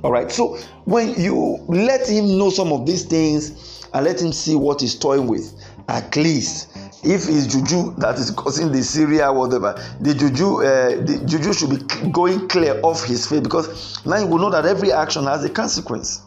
All 0.02 0.12
right. 0.12 0.30
So 0.30 0.56
when 0.84 1.20
you 1.20 1.64
let 1.68 2.08
him 2.08 2.38
know 2.38 2.50
some 2.50 2.72
of 2.72 2.86
these 2.86 3.04
things 3.04 3.86
and 3.92 4.04
let 4.04 4.20
him 4.20 4.32
see 4.32 4.54
what 4.54 4.80
he's 4.80 4.94
toying 4.94 5.26
with, 5.26 5.54
at 5.88 6.14
least 6.16 6.76
if 7.04 7.28
it's 7.28 7.46
juju 7.46 7.94
that 7.98 8.18
is 8.18 8.30
causing 8.32 8.72
the 8.72 8.82
Syria 8.82 9.32
whatever, 9.32 9.80
the 10.00 10.14
juju, 10.14 10.62
uh, 10.62 10.88
the 11.04 11.22
juju 11.26 11.52
should 11.52 11.70
be 11.70 12.10
going 12.10 12.48
clear 12.48 12.80
off 12.82 13.04
his 13.04 13.26
face 13.26 13.40
because 13.40 14.04
now 14.04 14.18
you 14.18 14.26
will 14.26 14.38
know 14.38 14.50
that 14.50 14.66
every 14.66 14.92
action 14.92 15.24
has 15.24 15.44
a 15.44 15.50
consequence. 15.50 16.22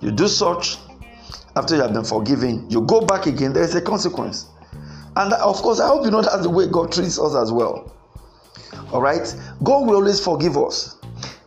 You 0.00 0.10
do 0.10 0.28
such 0.28 0.78
after 1.56 1.76
you 1.76 1.82
have 1.82 1.92
been 1.92 2.04
forgiven, 2.04 2.68
you 2.68 2.82
go 2.82 3.00
back 3.00 3.26
again, 3.26 3.52
there 3.52 3.62
is 3.62 3.74
a 3.74 3.80
consequence. 3.80 4.46
And 5.16 5.32
of 5.34 5.56
course, 5.62 5.80
I 5.80 5.86
hope 5.86 6.04
you 6.04 6.10
know 6.10 6.22
that's 6.22 6.42
the 6.42 6.50
way 6.50 6.66
God 6.66 6.92
treats 6.92 7.18
us 7.18 7.34
as 7.34 7.52
well. 7.52 7.92
All 8.92 9.00
right? 9.00 9.34
God 9.62 9.86
will 9.86 9.96
always 9.96 10.20
forgive 10.20 10.56
us. 10.56 10.96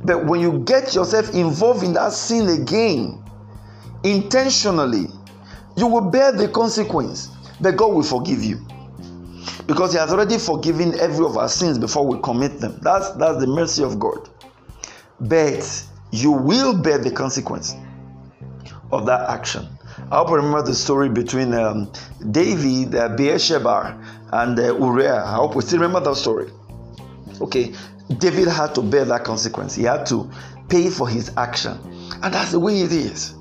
But 0.04 0.26
when 0.26 0.40
you 0.40 0.60
get 0.60 0.96
yourself 0.96 1.34
involved 1.34 1.84
in 1.84 1.94
that 1.94 2.14
sin 2.14 2.48
again, 2.62 3.24
intentionally, 4.04 5.08
you 5.76 5.88
will 5.88 6.10
bear 6.10 6.32
the 6.32 6.48
consequence. 6.48 7.30
But 7.60 7.76
God 7.76 7.94
will 7.94 8.04
forgive 8.04 8.44
you. 8.44 8.66
Because 9.66 9.92
He 9.92 10.00
has 10.00 10.14
already 10.14 10.38
forgiven 10.38 10.98
every 11.00 11.26
of 11.26 11.36
our 11.38 11.50
sins 11.50 11.78
before 11.78 12.08
we 12.08 12.20
commit 12.22 12.60
them. 12.60 12.80
That's, 12.82 13.12
that's 13.12 13.40
the 13.40 13.48
mercy 13.48 13.84
of 13.84 14.00
God. 14.00 14.30
But 15.20 15.86
you 16.12 16.32
will 16.32 16.78
bear 16.78 17.00
the 17.00 17.12
consequence 17.12 17.76
of 18.92 19.06
that 19.08 19.30
action. 19.30 19.68
I 20.10 20.20
hope 20.20 20.30
you 20.30 20.36
remember 20.36 20.62
the 20.62 20.74
story 20.74 21.10
between 21.10 21.54
um, 21.54 21.92
David, 22.32 22.96
uh, 22.96 23.10
Bathsheba, 23.10 24.02
and 24.32 24.58
uh, 24.58 24.78
Uriah. 24.78 25.22
I 25.26 25.36
hope 25.36 25.56
we 25.56 25.62
still 25.64 25.80
remember 25.80 26.00
that 26.10 26.16
story. 26.16 26.50
Okay, 27.42 27.74
David 28.18 28.48
had 28.48 28.74
to 28.76 28.82
bear 28.82 29.04
that 29.04 29.26
consequence. 29.26 29.76
He 29.76 29.84
had 29.84 30.06
to 30.06 30.30
pay 30.70 30.90
for 30.90 31.10
his 31.10 31.32
action. 31.36 31.78
And 32.24 32.34
that's 32.34 32.52
the 32.52 32.60
way 32.60 32.80
it 32.80 32.94
is. 32.94 33.36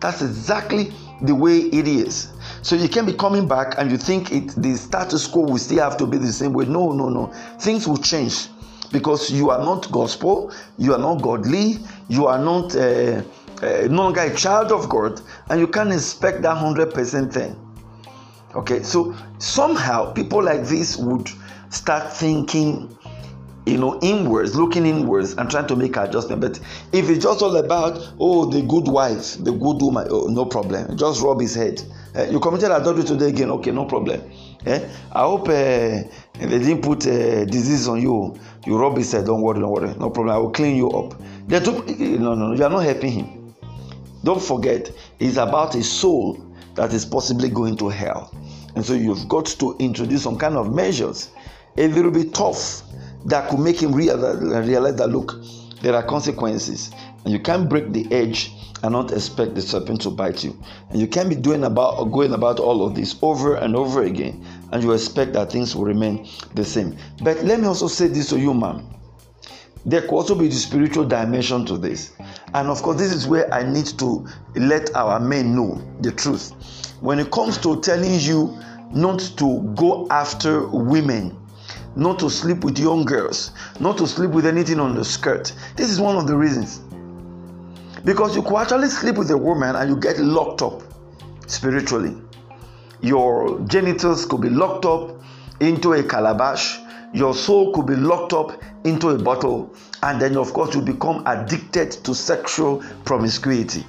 That's 0.00 0.22
exactly 0.22 0.90
the 1.20 1.34
way 1.34 1.58
it 1.58 1.86
is. 1.86 2.32
So 2.62 2.76
you 2.76 2.88
can 2.88 3.04
be 3.04 3.12
coming 3.12 3.46
back 3.46 3.74
and 3.76 3.90
you 3.90 3.98
think 3.98 4.32
it 4.32 4.48
the 4.56 4.76
status 4.76 5.26
quo 5.26 5.42
will 5.42 5.58
still 5.58 5.82
have 5.82 5.98
to 5.98 6.06
be 6.06 6.16
the 6.16 6.32
same 6.32 6.54
way. 6.54 6.64
No, 6.64 6.92
no, 6.92 7.10
no. 7.10 7.26
Things 7.58 7.86
will 7.86 7.98
change 7.98 8.48
because 8.90 9.30
you 9.30 9.50
are 9.50 9.62
not 9.62 9.90
gospel, 9.92 10.50
you 10.78 10.94
are 10.94 10.98
not 10.98 11.20
godly, 11.20 11.76
you 12.08 12.26
are 12.26 12.38
not 12.38 12.74
uh, 12.74 13.22
uh, 13.62 13.86
no 13.90 14.04
longer 14.04 14.20
a 14.22 14.34
child 14.34 14.72
of 14.72 14.88
God, 14.88 15.20
and 15.48 15.60
you 15.60 15.66
can't 15.68 15.92
expect 15.92 16.42
that 16.42 16.56
100% 16.56 17.32
thing. 17.32 17.56
Okay, 18.54 18.82
so 18.82 19.14
somehow 19.38 20.12
people 20.12 20.42
like 20.42 20.64
this 20.64 20.96
would 20.96 21.30
start 21.68 22.12
thinking, 22.12 22.96
you 23.64 23.78
know, 23.78 23.98
inwards, 24.00 24.56
looking 24.56 24.86
inwards, 24.86 25.34
and 25.34 25.48
trying 25.48 25.68
to 25.68 25.76
make 25.76 25.96
adjustment. 25.96 26.40
But 26.40 26.58
if 26.92 27.08
it's 27.08 27.22
just 27.22 27.42
all 27.42 27.56
about, 27.56 28.12
oh, 28.18 28.46
the 28.50 28.62
good 28.62 28.88
wife, 28.88 29.36
the 29.44 29.52
good 29.52 29.80
woman, 29.80 30.08
oh, 30.10 30.26
no 30.26 30.44
problem. 30.46 30.96
Just 30.96 31.22
rub 31.22 31.40
his 31.40 31.54
head. 31.54 31.80
Uh, 32.16 32.24
you 32.24 32.40
committed 32.40 32.72
adultery 32.72 33.04
today 33.04 33.28
again, 33.28 33.50
okay, 33.50 33.70
no 33.70 33.84
problem. 33.84 34.20
Eh? 34.66 34.88
I 35.12 35.20
hope 35.20 35.48
uh, 35.48 35.52
they 35.52 36.08
didn't 36.38 36.82
put 36.82 37.06
uh, 37.06 37.44
disease 37.44 37.86
on 37.86 38.02
you. 38.02 38.36
You 38.66 38.78
rub 38.78 38.96
his 38.96 39.12
head, 39.12 39.26
don't 39.26 39.42
worry, 39.42 39.60
don't 39.60 39.70
worry, 39.70 39.94
no 39.96 40.10
problem. 40.10 40.34
I 40.34 40.38
will 40.38 40.50
clean 40.50 40.76
you 40.76 40.90
up. 40.90 41.14
They 41.46 41.60
took, 41.60 41.88
no, 41.88 42.34
no, 42.34 42.48
no, 42.48 42.54
you 42.54 42.64
are 42.64 42.70
not 42.70 42.80
helping 42.80 43.12
him 43.12 43.39
Don't 44.22 44.42
forget, 44.42 44.90
it's 45.18 45.36
about 45.36 45.74
a 45.74 45.82
soul 45.82 46.38
that 46.74 46.92
is 46.92 47.04
possibly 47.04 47.48
going 47.48 47.76
to 47.78 47.88
hell. 47.88 48.34
And 48.74 48.84
so 48.84 48.94
you've 48.94 49.28
got 49.28 49.46
to 49.46 49.76
introduce 49.78 50.22
some 50.22 50.38
kind 50.38 50.56
of 50.56 50.74
measures, 50.74 51.30
a 51.76 51.88
little 51.88 52.10
bit 52.10 52.34
tough, 52.34 52.82
that 53.26 53.48
could 53.48 53.60
make 53.60 53.80
him 53.80 53.92
realize, 53.92 54.38
that 54.40 55.08
look, 55.10 55.34
there 55.82 55.94
are 55.94 56.02
consequences. 56.02 56.92
And 57.24 57.32
you 57.32 57.40
can't 57.40 57.68
break 57.68 57.92
the 57.92 58.10
edge 58.12 58.52
and 58.82 58.92
not 58.92 59.12
expect 59.12 59.54
the 59.54 59.60
serpent 59.60 60.00
to 60.02 60.10
bite 60.10 60.42
you. 60.42 60.58
And 60.88 61.00
you 61.00 61.06
can't 61.06 61.28
be 61.28 61.34
doing 61.34 61.64
about 61.64 61.98
or 61.98 62.08
going 62.08 62.32
about 62.32 62.60
all 62.60 62.86
of 62.86 62.94
this 62.94 63.16
over 63.20 63.56
and 63.56 63.76
over 63.76 64.04
again, 64.04 64.44
and 64.72 64.82
you 64.82 64.92
expect 64.92 65.34
that 65.34 65.52
things 65.52 65.76
will 65.76 65.84
remain 65.84 66.28
the 66.54 66.64
same. 66.64 66.96
But 67.22 67.42
let 67.44 67.60
me 67.60 67.66
also 67.66 67.88
say 67.88 68.06
this 68.06 68.30
to 68.30 68.38
you, 68.38 68.54
ma'am. 68.54 68.86
There 69.84 70.02
could 70.02 70.12
also 70.12 70.34
be 70.34 70.48
the 70.48 70.54
spiritual 70.54 71.04
dimension 71.04 71.66
to 71.66 71.76
this. 71.76 72.12
And 72.54 72.68
of 72.68 72.82
course, 72.82 72.98
this 72.98 73.12
is 73.12 73.26
where 73.26 73.52
I 73.52 73.62
need 73.62 73.86
to 73.98 74.26
let 74.56 74.94
our 74.96 75.20
men 75.20 75.54
know 75.54 75.80
the 76.00 76.12
truth. 76.12 76.52
When 77.00 77.18
it 77.18 77.30
comes 77.30 77.58
to 77.58 77.80
telling 77.80 78.18
you 78.20 78.58
not 78.92 79.20
to 79.36 79.62
go 79.76 80.06
after 80.10 80.66
women, 80.66 81.36
not 81.96 82.18
to 82.20 82.30
sleep 82.30 82.64
with 82.64 82.78
young 82.78 83.04
girls, 83.04 83.52
not 83.78 83.98
to 83.98 84.06
sleep 84.06 84.30
with 84.30 84.46
anything 84.46 84.80
on 84.80 84.94
the 84.94 85.04
skirt, 85.04 85.52
this 85.76 85.90
is 85.90 86.00
one 86.00 86.16
of 86.16 86.26
the 86.26 86.36
reasons. 86.36 86.80
Because 88.04 88.34
you 88.34 88.42
could 88.42 88.56
actually 88.56 88.88
sleep 88.88 89.16
with 89.16 89.30
a 89.30 89.36
woman 89.36 89.76
and 89.76 89.88
you 89.88 89.96
get 89.96 90.18
locked 90.18 90.62
up 90.62 90.82
spiritually. 91.46 92.16
Your 93.00 93.60
genitals 93.60 94.26
could 94.26 94.40
be 94.40 94.50
locked 94.50 94.84
up 94.84 95.22
into 95.60 95.92
a 95.92 96.02
calabash 96.02 96.78
your 97.12 97.34
soul 97.34 97.72
could 97.72 97.86
be 97.86 97.96
locked 97.96 98.32
up 98.32 98.62
into 98.84 99.08
a 99.08 99.18
bottle, 99.18 99.74
and 100.02 100.20
then, 100.20 100.36
of 100.36 100.52
course, 100.52 100.74
you 100.74 100.80
become 100.80 101.22
addicted 101.26 101.92
to 102.04 102.14
sexual 102.14 102.82
promiscuity. 103.04 103.84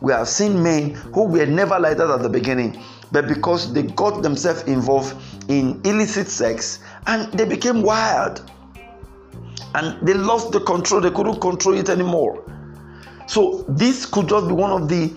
We 0.00 0.12
have 0.12 0.28
seen 0.28 0.62
men 0.62 0.90
who 0.90 1.24
were 1.24 1.46
never 1.46 1.78
like 1.78 1.96
that 1.96 2.10
at 2.10 2.22
the 2.22 2.28
beginning, 2.28 2.82
but 3.12 3.26
because 3.26 3.72
they 3.72 3.82
got 3.82 4.22
themselves 4.22 4.62
involved 4.64 5.16
in 5.48 5.80
illicit 5.84 6.28
sex 6.28 6.80
and 7.06 7.32
they 7.32 7.46
became 7.46 7.82
wild. 7.82 8.50
And 9.74 10.06
they 10.06 10.14
lost 10.14 10.52
the 10.52 10.60
control, 10.60 11.00
they 11.00 11.10
couldn't 11.10 11.40
control 11.40 11.76
it 11.76 11.88
anymore. 11.88 12.44
So, 13.26 13.64
this 13.68 14.06
could 14.06 14.28
just 14.28 14.48
be 14.48 14.54
one 14.54 14.70
of 14.70 14.88
the 14.88 15.12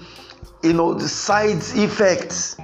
you 0.63 0.73
know 0.73 0.93
the 0.93 1.07
side 1.07 1.61
effects. 1.75 2.57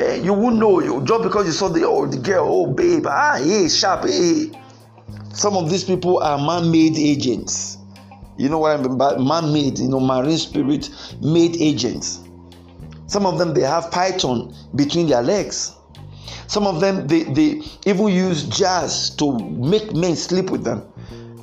Eh, 0.00 0.16
you 0.16 0.32
won't 0.32 0.56
know. 0.56 0.80
You 0.80 1.02
just 1.04 1.22
because 1.22 1.46
you 1.46 1.52
saw 1.52 1.68
the 1.68 1.86
oh 1.86 2.06
girl 2.06 2.46
oh 2.48 2.66
babe 2.66 3.06
ah 3.06 3.38
hey 3.38 3.68
sharp 3.68 4.04
hey 4.04 4.50
some 5.36 5.54
of 5.54 5.68
these 5.68 5.84
people 5.84 6.18
are 6.20 6.38
man-made 6.38 6.96
agents. 6.96 7.76
You 8.38 8.48
know 8.48 8.58
what 8.58 8.72
i 8.72 8.82
mean 8.82 8.96
by 8.96 9.18
man-made? 9.18 9.78
You 9.78 9.88
know 9.88 10.00
marine 10.00 10.38
spirit 10.38 10.88
made 11.20 11.60
agents. 11.60 12.20
Some 13.06 13.26
of 13.26 13.38
them 13.38 13.52
they 13.52 13.60
have 13.60 13.90
python 13.90 14.54
between 14.74 15.08
their 15.08 15.22
legs. 15.22 15.74
Some 16.46 16.66
of 16.66 16.80
them 16.80 17.06
they, 17.06 17.24
they 17.24 17.60
even 17.84 18.08
use 18.08 18.44
jazz 18.44 19.10
to 19.16 19.38
make 19.38 19.94
men 19.94 20.16
sleep 20.16 20.48
with 20.48 20.64
them. 20.64 20.82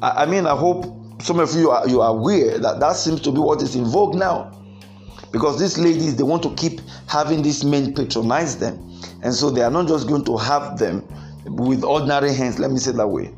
I, 0.02 0.24
I 0.24 0.26
mean 0.26 0.48
i 0.48 0.56
hope 0.56 0.86
some 1.22 1.40
of 1.40 1.54
you 1.54 1.70
are 1.70 1.88
you 1.88 2.02
are 2.02 2.10
aware 2.10 2.58
that 2.58 2.80
that 2.80 2.96
seems 2.96 3.22
to 3.22 3.32
be 3.32 3.38
what 3.38 3.62
is 3.62 3.76
in 3.76 3.86
vogue 3.86 4.16
now. 4.16 4.60
Because 5.32 5.60
these 5.60 5.78
ladies 5.78 6.16
they 6.16 6.24
want 6.24 6.42
to 6.44 6.54
keep 6.56 6.82
having 7.08 7.44
these 7.44 7.64
men 7.64 7.94
patronize 7.94 8.58
them. 8.58 8.90
And 9.22 9.36
so 9.36 9.52
they 9.52 9.62
are 9.62 9.72
not 9.72 9.88
just 9.88 10.08
going 10.08 10.26
to 10.26 10.36
have 10.38 10.80
them 10.80 11.08
with 11.46 11.84
ordinary 11.84 12.34
hands. 12.34 12.58
Let 12.58 12.72
me 12.72 12.80
say 12.80 12.92
that 12.94 13.08
way 13.08 13.32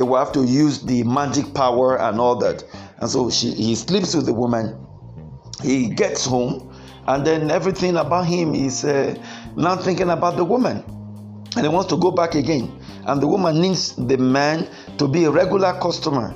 they 0.00 0.04
will 0.04 0.16
have 0.16 0.32
to 0.32 0.44
use 0.44 0.80
the 0.80 1.02
magic 1.02 1.52
power 1.52 2.00
and 2.00 2.18
all 2.18 2.34
that. 2.36 2.64
And 3.00 3.10
so 3.10 3.28
she 3.28 3.50
he 3.50 3.74
sleeps 3.74 4.14
with 4.14 4.24
the 4.24 4.32
woman. 4.32 4.74
He 5.62 5.90
gets 5.90 6.24
home 6.24 6.74
and 7.06 7.26
then 7.26 7.50
everything 7.50 7.98
about 7.98 8.24
him 8.24 8.54
is 8.54 8.82
uh, 8.82 9.14
not 9.56 9.82
thinking 9.82 10.08
about 10.08 10.38
the 10.38 10.44
woman. 10.44 10.82
And 11.54 11.66
he 11.66 11.68
wants 11.68 11.90
to 11.90 11.98
go 11.98 12.12
back 12.12 12.34
again. 12.34 12.80
And 13.04 13.20
the 13.20 13.26
woman 13.26 13.60
needs 13.60 13.94
the 13.94 14.16
man 14.16 14.70
to 14.96 15.06
be 15.06 15.24
a 15.24 15.30
regular 15.30 15.78
customer 15.80 16.34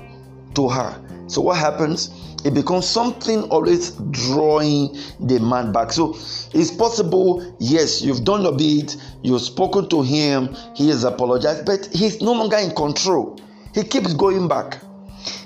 to 0.57 0.69
her. 0.69 1.25
So 1.27 1.41
what 1.41 1.57
happens? 1.57 2.11
It 2.45 2.53
becomes 2.53 2.87
something 2.87 3.45
always 3.45 3.93
drawing 4.11 4.95
the 5.21 5.41
man 5.41 5.73
back. 5.73 5.91
So 5.91 6.11
it's 6.53 6.71
possible, 6.71 7.57
yes, 7.59 8.03
you've 8.03 8.25
done 8.25 8.43
your 8.43 8.59
bit, 8.59 8.99
you've 9.23 9.41
spoken 9.41 9.89
to 9.89 10.03
him, 10.03 10.55
he 10.75 10.91
has 10.91 11.05
apologized, 11.05 11.65
but 11.65 11.89
he's 11.95 12.21
no 12.21 12.33
longer 12.33 12.59
in 12.59 12.75
control. 12.75 13.41
He 13.75 13.83
keeps 13.83 14.15
going 14.15 14.47
back. 14.47 14.79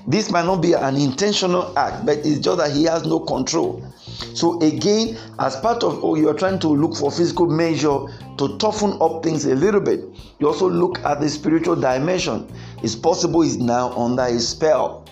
This 0.06 0.30
might 0.30 0.44
not 0.44 0.60
be 0.60 0.74
an 0.74 0.96
intentional 0.96 1.76
act, 1.78 2.04
but 2.04 2.18
it's 2.18 2.40
just 2.40 2.58
that 2.58 2.72
he 2.72 2.84
has 2.84 3.04
no 3.06 3.20
control. 3.20 3.82
So 4.34 4.60
again, 4.60 5.16
as 5.38 5.56
part 5.56 5.82
of 5.82 6.04
oh, 6.04 6.14
you're 6.14 6.34
trying 6.34 6.58
to 6.60 6.68
look 6.68 6.94
for 6.94 7.10
physical 7.10 7.46
measure 7.46 7.98
to 8.36 8.58
toughen 8.58 8.98
up 9.00 9.22
things 9.22 9.46
a 9.46 9.54
little 9.54 9.80
bit, 9.80 10.04
you 10.38 10.46
also 10.46 10.68
look 10.68 10.98
at 11.00 11.20
the 11.20 11.28
spiritual 11.28 11.76
dimension. 11.76 12.50
It's 12.82 12.94
possible 12.94 13.42
he's 13.42 13.56
now 13.56 13.92
under 13.96 14.22
a 14.22 14.38
spell 14.38 15.06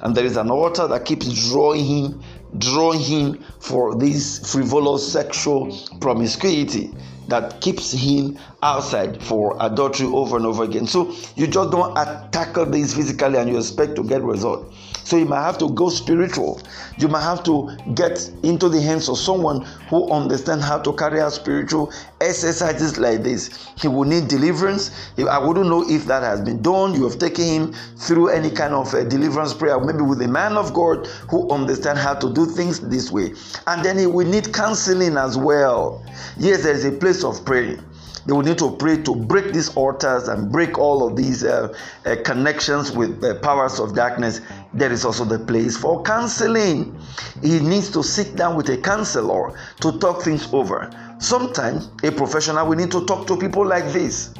and 0.00 0.14
there 0.14 0.24
is 0.24 0.36
an 0.36 0.50
altar 0.50 0.86
that 0.88 1.04
keeps 1.04 1.50
drawing 1.50 1.84
him 1.84 2.22
drawing 2.58 3.00
him 3.00 3.42
for 3.60 3.94
this 3.94 4.50
frivolous 4.52 5.10
sexual 5.10 5.76
promiscuity 6.00 6.92
that 7.28 7.60
keeps 7.60 7.92
him 7.92 8.38
outside 8.62 9.22
for 9.22 9.56
adultery 9.60 10.06
over 10.06 10.36
and 10.36 10.46
over 10.46 10.64
again. 10.64 10.86
So 10.86 11.14
you 11.36 11.46
just 11.46 11.70
don't 11.70 11.94
tackle 12.32 12.66
this 12.66 12.94
physically 12.94 13.38
and 13.38 13.48
you 13.48 13.58
expect 13.58 13.96
to 13.96 14.04
get 14.04 14.22
result. 14.22 14.72
So 15.04 15.16
you 15.16 15.24
might 15.26 15.42
have 15.42 15.58
to 15.58 15.68
go 15.70 15.88
spiritual. 15.88 16.60
You 16.98 17.08
might 17.08 17.22
have 17.22 17.42
to 17.44 17.76
get 17.94 18.30
into 18.42 18.68
the 18.68 18.80
hands 18.80 19.08
of 19.08 19.18
someone 19.18 19.62
who 19.88 20.10
understands 20.10 20.64
how 20.64 20.78
to 20.78 20.92
carry 20.92 21.20
out 21.20 21.32
spiritual 21.32 21.92
exercises 22.20 22.98
like 22.98 23.22
this. 23.22 23.68
He 23.76 23.88
will 23.88 24.04
need 24.04 24.28
deliverance. 24.28 24.90
I 25.18 25.38
wouldn't 25.38 25.68
know 25.68 25.84
if 25.88 26.06
that 26.06 26.22
has 26.22 26.40
been 26.40 26.62
done. 26.62 26.94
You 26.94 27.04
have 27.08 27.18
taken 27.18 27.44
him 27.44 27.72
through 27.96 28.28
any 28.28 28.50
kind 28.50 28.74
of 28.74 28.94
a 28.94 29.04
deliverance 29.04 29.54
prayer, 29.54 29.78
maybe 29.80 30.02
with 30.02 30.22
a 30.22 30.28
man 30.28 30.56
of 30.56 30.72
God 30.72 31.06
who 31.28 31.50
understands 31.50 32.00
how 32.00 32.14
to 32.14 32.32
do 32.32 32.46
things 32.46 32.80
this 32.80 33.10
way. 33.10 33.34
And 33.66 33.84
then 33.84 33.98
he 33.98 34.06
will 34.06 34.26
need 34.26 34.52
counseling 34.52 35.16
as 35.16 35.36
well. 35.36 36.04
Yes, 36.38 36.62
there 36.62 36.74
is 36.74 36.84
a 36.84 36.92
place 36.92 37.24
of 37.24 37.44
prayer 37.44 37.78
they 38.26 38.32
will 38.32 38.42
need 38.42 38.58
to 38.58 38.70
pray 38.76 39.02
to 39.02 39.14
break 39.14 39.52
these 39.52 39.74
altars 39.76 40.28
and 40.28 40.50
break 40.50 40.78
all 40.78 41.06
of 41.06 41.16
these 41.16 41.44
uh, 41.44 41.74
uh, 42.06 42.16
connections 42.24 42.92
with 42.92 43.20
the 43.20 43.34
powers 43.36 43.80
of 43.80 43.94
darkness. 43.94 44.40
There 44.72 44.92
is 44.92 45.04
also 45.04 45.24
the 45.24 45.38
place 45.38 45.76
for 45.76 46.02
counseling. 46.02 46.98
He 47.42 47.58
needs 47.60 47.90
to 47.90 48.02
sit 48.02 48.36
down 48.36 48.56
with 48.56 48.68
a 48.68 48.76
counselor 48.76 49.58
to 49.80 49.98
talk 49.98 50.22
things 50.22 50.52
over. 50.52 50.90
Sometimes 51.18 51.90
a 52.04 52.10
professional 52.12 52.66
will 52.66 52.76
need 52.76 52.90
to 52.92 53.04
talk 53.06 53.26
to 53.26 53.36
people 53.36 53.66
like 53.66 53.86
this. 53.92 54.32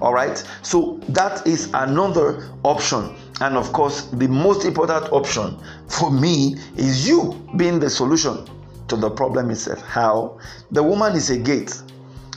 All 0.00 0.14
right, 0.14 0.42
so 0.62 1.00
that 1.08 1.44
is 1.44 1.70
another 1.74 2.48
option. 2.62 3.16
And 3.40 3.56
of 3.56 3.72
course, 3.72 4.02
the 4.06 4.28
most 4.28 4.64
important 4.64 5.12
option 5.12 5.58
for 5.88 6.10
me 6.10 6.54
is 6.76 7.08
you 7.08 7.34
being 7.56 7.80
the 7.80 7.90
solution 7.90 8.46
to 8.86 8.96
the 8.96 9.10
problem 9.10 9.50
itself. 9.50 9.82
How? 9.82 10.38
The 10.70 10.82
woman 10.82 11.14
is 11.14 11.30
a 11.30 11.36
gate 11.36 11.82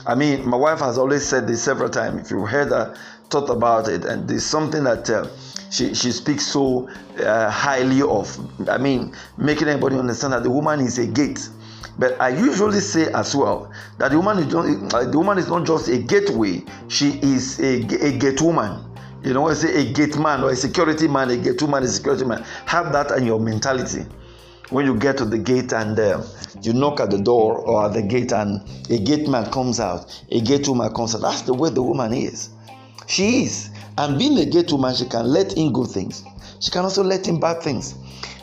I 0.06 0.14
mean, 0.14 0.48
my 0.48 0.56
wife 0.56 0.80
has 0.80 0.98
always 0.98 1.24
said 1.26 1.46
this 1.46 1.62
several 1.62 1.88
times. 1.88 2.22
If 2.26 2.30
you 2.30 2.44
heard 2.44 2.68
her 2.68 2.96
thought 3.30 3.48
about 3.50 3.88
it, 3.88 4.04
and 4.04 4.28
there's 4.28 4.44
something 4.44 4.84
that 4.84 5.08
uh, 5.08 5.28
she 5.70 5.94
she 5.94 6.10
speaks 6.12 6.46
so 6.46 6.88
uh, 7.18 7.50
highly 7.50 8.02
of. 8.02 8.36
I 8.68 8.78
mean, 8.78 9.14
making 9.36 9.68
everybody 9.68 9.96
understand 9.96 10.32
that 10.32 10.42
the 10.42 10.50
woman 10.50 10.80
is 10.80 10.98
a 10.98 11.06
gate. 11.06 11.48
But 11.98 12.20
I 12.20 12.30
usually 12.30 12.80
say 12.80 13.12
as 13.12 13.34
well 13.36 13.70
that 13.98 14.10
the 14.10 14.16
woman 14.16 14.38
is 14.38 14.52
not, 14.52 14.94
uh, 14.94 15.04
the 15.04 15.18
woman 15.18 15.38
is 15.38 15.48
not 15.48 15.64
just 15.66 15.88
a 15.88 15.98
gateway; 15.98 16.64
she 16.88 17.20
is 17.22 17.60
a, 17.60 17.82
a 18.06 18.18
gate 18.18 18.40
woman. 18.40 18.84
You 19.22 19.34
know, 19.34 19.48
I 19.48 19.54
say 19.54 19.88
a 19.88 19.92
gate 19.92 20.18
man 20.18 20.42
or 20.42 20.50
a 20.50 20.56
security 20.56 21.06
man, 21.06 21.30
a 21.30 21.36
gate 21.36 21.62
woman, 21.62 21.84
a 21.84 21.88
security 21.88 22.24
man. 22.24 22.44
Have 22.66 22.92
that 22.92 23.12
in 23.12 23.24
your 23.24 23.38
mentality 23.38 24.04
when 24.70 24.86
you 24.86 24.96
get 24.98 25.18
to 25.18 25.24
the 25.24 25.38
gate 25.38 25.72
and 25.72 25.98
uh, 25.98 26.22
you 26.62 26.72
knock 26.72 27.00
at 27.00 27.10
the 27.10 27.18
door 27.18 27.58
or 27.58 27.86
at 27.86 27.92
the 27.92 28.02
gate 28.02 28.32
and 28.32 28.60
a 28.90 28.98
gate 28.98 29.28
man 29.28 29.50
comes 29.50 29.80
out, 29.80 30.22
a 30.30 30.40
gate 30.40 30.68
woman 30.68 30.92
comes 30.94 31.14
out. 31.14 31.22
That's 31.22 31.42
the 31.42 31.54
way 31.54 31.70
the 31.70 31.82
woman 31.82 32.12
is. 32.12 32.50
She 33.06 33.42
is. 33.44 33.70
And 33.98 34.18
being 34.18 34.38
a 34.38 34.46
gate 34.46 34.72
woman, 34.72 34.94
she 34.94 35.04
can 35.06 35.26
let 35.26 35.54
in 35.54 35.72
good 35.72 35.88
things. 35.88 36.24
She 36.60 36.70
can 36.70 36.84
also 36.84 37.02
let 37.02 37.28
in 37.28 37.40
bad 37.40 37.62
things. 37.62 37.94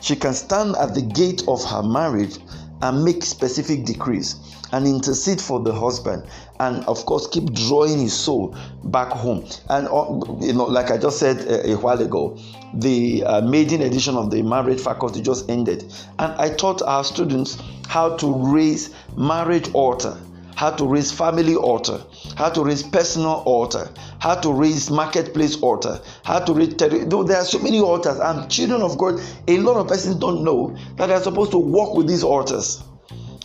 She 0.01 0.15
can 0.15 0.33
stand 0.33 0.75
at 0.75 0.93
the 0.93 1.01
gate 1.01 1.43
of 1.47 1.63
her 1.63 1.83
marriage 1.83 2.37
and 2.81 3.03
make 3.03 3.23
specific 3.23 3.85
decrees 3.85 4.35
and 4.71 4.85
intercede 4.85 5.41
for 5.41 5.59
the 5.59 5.73
husband 5.73 6.23
and 6.59 6.83
of 6.85 7.05
course 7.05 7.27
keep 7.27 7.51
drawing 7.53 7.99
his 7.99 8.13
soul 8.13 8.55
back 8.85 9.09
home 9.09 9.45
and 9.69 9.87
uh, 9.87 10.05
you 10.39 10.53
know 10.53 10.65
like 10.65 10.91
i 10.91 10.97
just 10.97 11.19
said 11.19 11.37
a, 11.47 11.71
a 11.71 11.77
while 11.77 12.01
ago 12.01 12.37
the 12.75 13.23
uh, 13.23 13.41
maiden 13.41 13.81
edition 13.81 14.15
of 14.15 14.29
the 14.31 14.41
marriage 14.41 14.79
faculty 14.79 15.21
just 15.21 15.49
ended 15.49 15.83
and 16.19 16.33
i 16.33 16.49
taught 16.49 16.81
our 16.83 17.03
students 17.03 17.57
how 17.87 18.15
to 18.17 18.33
raise 18.51 18.93
marriage 19.17 19.69
altar 19.73 20.17
how 20.59 20.69
to 20.69 20.85
raise 20.85 21.09
family 21.09 21.55
altar, 21.55 22.03
how 22.35 22.49
to 22.49 22.61
raise 22.65 22.83
personal 22.83 23.41
altar, 23.45 23.89
how 24.19 24.35
to 24.35 24.51
raise 24.51 24.91
marketplace 24.91 25.55
altar, 25.61 26.01
how 26.25 26.37
to 26.37 26.51
raise 26.53 26.73
ter- 26.73 26.89
there 26.89 27.37
are 27.37 27.45
so 27.45 27.59
many 27.59 27.79
altars 27.79 28.19
and 28.19 28.51
children 28.51 28.81
of 28.81 28.97
God, 28.97 29.21
a 29.47 29.57
lot 29.59 29.77
of 29.77 29.87
persons 29.87 30.17
don't 30.17 30.43
know 30.43 30.75
that 30.97 31.07
they're 31.07 31.23
supposed 31.23 31.51
to 31.51 31.57
walk 31.57 31.95
with 31.95 32.09
these 32.09 32.25
altars. 32.25 32.83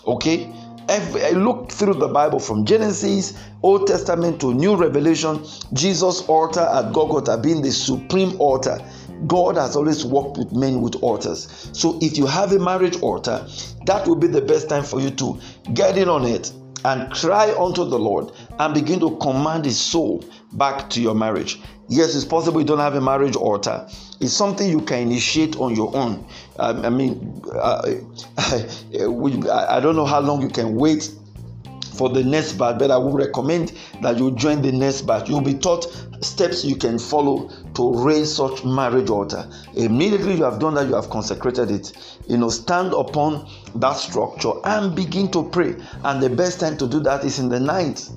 Okay? 0.04 0.52
Every, 0.88 1.24
I 1.24 1.30
look 1.30 1.72
through 1.72 1.94
the 1.94 2.08
Bible 2.08 2.38
from 2.38 2.66
Genesis, 2.66 3.38
Old 3.62 3.86
Testament 3.86 4.40
to 4.42 4.52
New 4.52 4.76
Revelation, 4.76 5.42
Jesus' 5.72 6.22
altar 6.28 6.60
at 6.60 6.92
Golgotha 6.92 7.38
being 7.38 7.62
the 7.62 7.72
supreme 7.72 8.38
altar. 8.38 8.78
God 9.26 9.56
has 9.56 9.76
always 9.76 10.04
worked 10.04 10.36
with 10.36 10.52
men 10.52 10.82
with 10.82 10.96
altars. 10.96 11.70
So 11.72 11.98
if 12.02 12.18
you 12.18 12.26
have 12.26 12.52
a 12.52 12.58
marriage 12.58 13.00
altar, 13.00 13.46
that 13.86 14.06
will 14.06 14.16
be 14.16 14.26
the 14.26 14.42
best 14.42 14.68
time 14.68 14.84
for 14.84 15.00
you 15.00 15.10
to 15.12 15.40
get 15.72 15.96
in 15.96 16.08
on 16.08 16.26
it 16.26 16.52
and 16.84 17.10
cry 17.12 17.54
unto 17.58 17.84
the 17.84 17.98
Lord 17.98 18.32
and 18.58 18.74
begin 18.74 19.00
to 19.00 19.16
command 19.16 19.64
his 19.64 19.80
soul 19.80 20.22
back 20.52 20.90
to 20.90 21.00
your 21.00 21.14
marriage. 21.14 21.60
Yes, 21.88 22.14
it's 22.14 22.24
possible 22.24 22.60
you 22.60 22.66
don't 22.66 22.78
have 22.78 22.94
a 22.94 23.00
marriage 23.00 23.36
altar. 23.36 23.86
It's 24.20 24.32
something 24.32 24.68
you 24.68 24.80
can 24.80 25.00
initiate 25.00 25.56
on 25.56 25.74
your 25.74 25.94
own. 25.94 26.26
Um, 26.58 26.84
I 26.84 26.88
mean, 26.88 27.42
uh, 27.52 27.82
I 28.38 29.80
don't 29.80 29.96
know 29.96 30.06
how 30.06 30.20
long 30.20 30.40
you 30.40 30.48
can 30.48 30.76
wait 30.76 31.10
for 31.94 32.08
the 32.08 32.24
next 32.24 32.54
batch, 32.54 32.78
but 32.78 32.90
I 32.90 32.96
would 32.96 33.14
recommend 33.14 33.72
that 34.02 34.18
you 34.18 34.30
join 34.32 34.62
the 34.62 34.72
next 34.72 35.02
batch. 35.02 35.28
You'll 35.28 35.40
be 35.40 35.54
taught 35.54 35.86
steps 36.22 36.64
you 36.64 36.76
can 36.76 36.98
follow 36.98 37.50
to 37.74 37.94
raise 38.02 38.34
such 38.34 38.64
marriage 38.64 39.10
altar. 39.10 39.48
Immediately 39.74 40.36
you 40.36 40.44
have 40.44 40.58
done 40.58 40.74
that, 40.74 40.88
you 40.88 40.94
have 40.94 41.10
consecrated 41.10 41.70
it. 41.70 41.92
You 42.26 42.38
know, 42.38 42.48
stand 42.48 42.92
upon 42.94 43.48
that 43.76 43.96
structure 43.96 44.52
and 44.64 44.94
begin 44.94 45.30
to 45.32 45.48
pray. 45.50 45.76
And 46.02 46.22
the 46.22 46.30
best 46.30 46.60
time 46.60 46.76
to 46.78 46.88
do 46.88 47.00
that 47.00 47.24
is 47.24 47.38
in 47.38 47.48
the 47.48 47.60
night. 47.60 48.08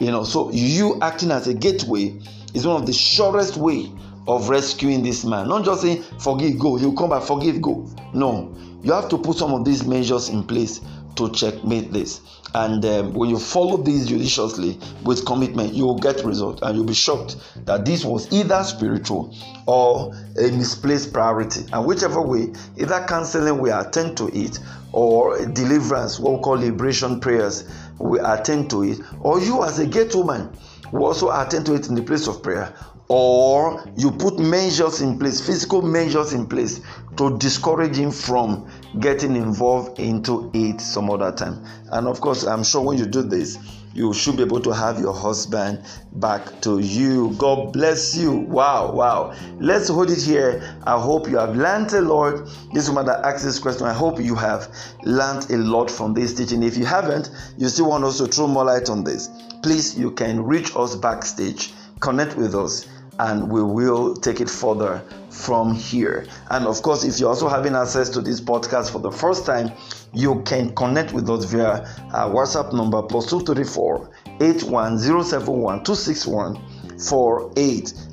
You 0.00 0.10
know, 0.10 0.24
so 0.24 0.50
you 0.52 0.98
acting 1.00 1.30
as 1.30 1.48
a 1.48 1.54
gateway 1.54 2.18
is 2.54 2.66
one 2.66 2.80
of 2.80 2.86
the 2.86 2.92
surest 2.92 3.56
way 3.56 3.90
of 4.26 4.48
rescuing 4.48 5.02
this 5.02 5.24
man. 5.24 5.48
Not 5.48 5.64
just 5.64 5.82
saying 5.82 6.02
forgive, 6.20 6.58
go. 6.58 6.76
He'll 6.76 6.94
come 6.94 7.10
back, 7.10 7.22
forgive, 7.22 7.60
go. 7.60 7.88
No, 8.14 8.54
you 8.82 8.92
have 8.92 9.08
to 9.10 9.18
put 9.18 9.36
some 9.36 9.52
of 9.52 9.64
these 9.64 9.84
measures 9.84 10.28
in 10.28 10.44
place 10.44 10.80
to 11.16 11.30
checkmate 11.30 11.92
this. 11.92 12.20
And 12.54 12.84
um, 12.84 13.14
when 13.14 13.30
you 13.30 13.38
follow 13.38 13.78
these 13.78 14.06
judiciously 14.06 14.78
with 15.04 15.24
commitment, 15.24 15.72
you 15.72 15.86
will 15.86 15.98
get 15.98 16.22
result, 16.24 16.60
and 16.62 16.76
you'll 16.76 16.84
be 16.84 16.94
shocked 16.94 17.36
that 17.64 17.86
this 17.86 18.04
was 18.04 18.30
either 18.30 18.62
spiritual 18.62 19.34
or 19.66 20.14
a 20.38 20.50
misplaced 20.50 21.12
priority. 21.14 21.64
And 21.72 21.86
whichever 21.86 22.20
way, 22.20 22.52
either 22.78 23.04
counseling 23.08 23.58
we 23.58 23.70
attend 23.70 24.18
to 24.18 24.28
it, 24.28 24.58
or 24.92 25.46
deliverance, 25.46 26.20
what 26.20 26.34
we 26.34 26.42
call 26.42 26.58
liberation 26.58 27.20
prayers, 27.20 27.64
we 27.98 28.18
attend 28.20 28.68
to 28.70 28.82
it, 28.82 28.98
or 29.20 29.40
you 29.40 29.64
as 29.64 29.78
a 29.78 29.86
gate 29.86 30.14
woman 30.14 30.54
will 30.92 31.06
also 31.06 31.30
attend 31.30 31.66
to 31.66 31.74
it 31.74 31.88
in 31.88 31.94
the 31.94 32.02
place 32.02 32.28
of 32.28 32.42
prayer, 32.42 32.74
or 33.08 33.84
you 33.96 34.10
put 34.10 34.38
measures 34.38 35.00
in 35.00 35.18
place, 35.18 35.44
physical 35.44 35.82
measures 35.82 36.32
in 36.32 36.46
place 36.46 36.80
to 37.16 37.36
discourage 37.38 37.96
him 37.96 38.10
from 38.10 38.70
getting 39.00 39.36
involved 39.36 39.98
into 39.98 40.50
it 40.54 40.80
some 40.80 41.10
other 41.10 41.32
time. 41.32 41.64
And 41.90 42.06
of 42.06 42.20
course, 42.20 42.44
I'm 42.44 42.64
sure 42.64 42.82
when 42.82 42.98
you 42.98 43.06
do 43.06 43.22
this, 43.22 43.58
you 43.94 44.12
should 44.12 44.36
be 44.36 44.42
able 44.42 44.60
to 44.60 44.70
have 44.70 44.98
your 44.98 45.12
husband 45.12 45.84
back 46.14 46.60
to 46.62 46.78
you. 46.78 47.34
God 47.38 47.72
bless 47.72 48.16
you. 48.16 48.32
Wow, 48.32 48.92
wow. 48.92 49.34
Let's 49.58 49.88
hold 49.88 50.10
it 50.10 50.22
here. 50.22 50.78
I 50.84 51.00
hope 51.00 51.28
you 51.28 51.36
have 51.36 51.56
learned 51.56 51.92
a 51.92 52.00
lot. 52.00 52.48
This 52.72 52.88
woman 52.88 53.06
that 53.06 53.24
asked 53.24 53.44
this 53.44 53.58
question, 53.58 53.86
I 53.86 53.92
hope 53.92 54.20
you 54.20 54.34
have 54.34 54.74
learned 55.02 55.50
a 55.50 55.58
lot 55.58 55.90
from 55.90 56.14
this 56.14 56.34
teaching. 56.34 56.62
If 56.62 56.76
you 56.76 56.84
haven't, 56.84 57.30
you 57.56 57.68
still 57.68 57.88
want 57.88 58.04
us 58.04 58.18
to 58.18 58.26
throw 58.26 58.46
more 58.46 58.64
light 58.64 58.88
on 58.88 59.04
this, 59.04 59.28
please, 59.62 59.98
you 59.98 60.10
can 60.10 60.42
reach 60.44 60.74
us 60.76 60.96
backstage, 60.96 61.72
connect 62.00 62.36
with 62.36 62.54
us 62.54 62.86
and 63.18 63.50
we 63.50 63.62
will 63.62 64.14
take 64.14 64.40
it 64.40 64.48
further 64.48 65.02
from 65.30 65.74
here. 65.74 66.26
And 66.50 66.66
of 66.66 66.82
course, 66.82 67.04
if 67.04 67.18
you're 67.20 67.28
also 67.28 67.48
having 67.48 67.74
access 67.74 68.08
to 68.10 68.20
this 68.20 68.40
podcast 68.40 68.90
for 68.90 68.98
the 68.98 69.10
first 69.10 69.46
time, 69.46 69.72
you 70.12 70.42
can 70.42 70.74
connect 70.74 71.12
with 71.12 71.28
us 71.30 71.44
via 71.44 71.86
our 72.12 72.30
WhatsApp 72.30 72.72
number 72.72 73.02
plus 73.02 73.26
234 73.26 74.10
81071 74.40 75.84
261 75.84 76.56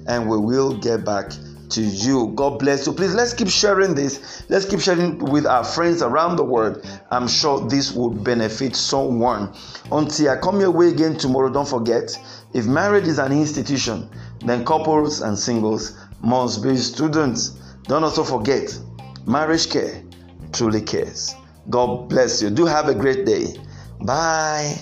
and 0.07 0.27
we 0.27 0.38
will 0.38 0.75
get 0.77 1.05
back 1.05 1.31
to 1.69 1.82
you. 1.82 2.32
God 2.36 2.60
bless 2.60 2.86
you. 2.86 2.93
Please 2.93 3.13
let's 3.13 3.34
keep 3.34 3.47
sharing 3.47 3.95
this. 3.95 4.43
Let's 4.49 4.65
keep 4.65 4.79
sharing 4.79 5.17
with 5.19 5.45
our 5.45 5.63
friends 5.63 6.01
around 6.01 6.36
the 6.36 6.43
world. 6.43 6.86
I'm 7.12 7.27
sure 7.27 7.67
this 7.67 7.91
would 7.93 8.23
benefit 8.23 8.75
someone. 8.75 9.53
Until 9.91 10.29
I 10.32 10.38
come 10.38 10.60
your 10.60 10.71
way 10.71 10.89
again 10.89 11.17
tomorrow, 11.17 11.51
don't 11.51 11.67
forget 11.67 12.17
if 12.53 12.65
marriage 12.65 13.08
is 13.08 13.19
an 13.19 13.32
institution, 13.32 14.10
then 14.45 14.65
couples 14.65 15.21
and 15.21 15.38
singles 15.38 15.97
must 16.21 16.63
be 16.63 16.75
students. 16.77 17.60
Don't 17.84 18.03
also 18.03 18.23
forget, 18.23 18.77
marriage 19.25 19.69
care 19.69 20.03
truly 20.51 20.82
cares. 20.82 21.36
God 21.69 22.10
bless 22.10 22.41
you. 22.41 22.49
Do 22.49 22.65
have 22.65 22.88
a 22.88 22.95
great 22.95 23.25
day. 23.25 23.55
Bye. 24.01 24.75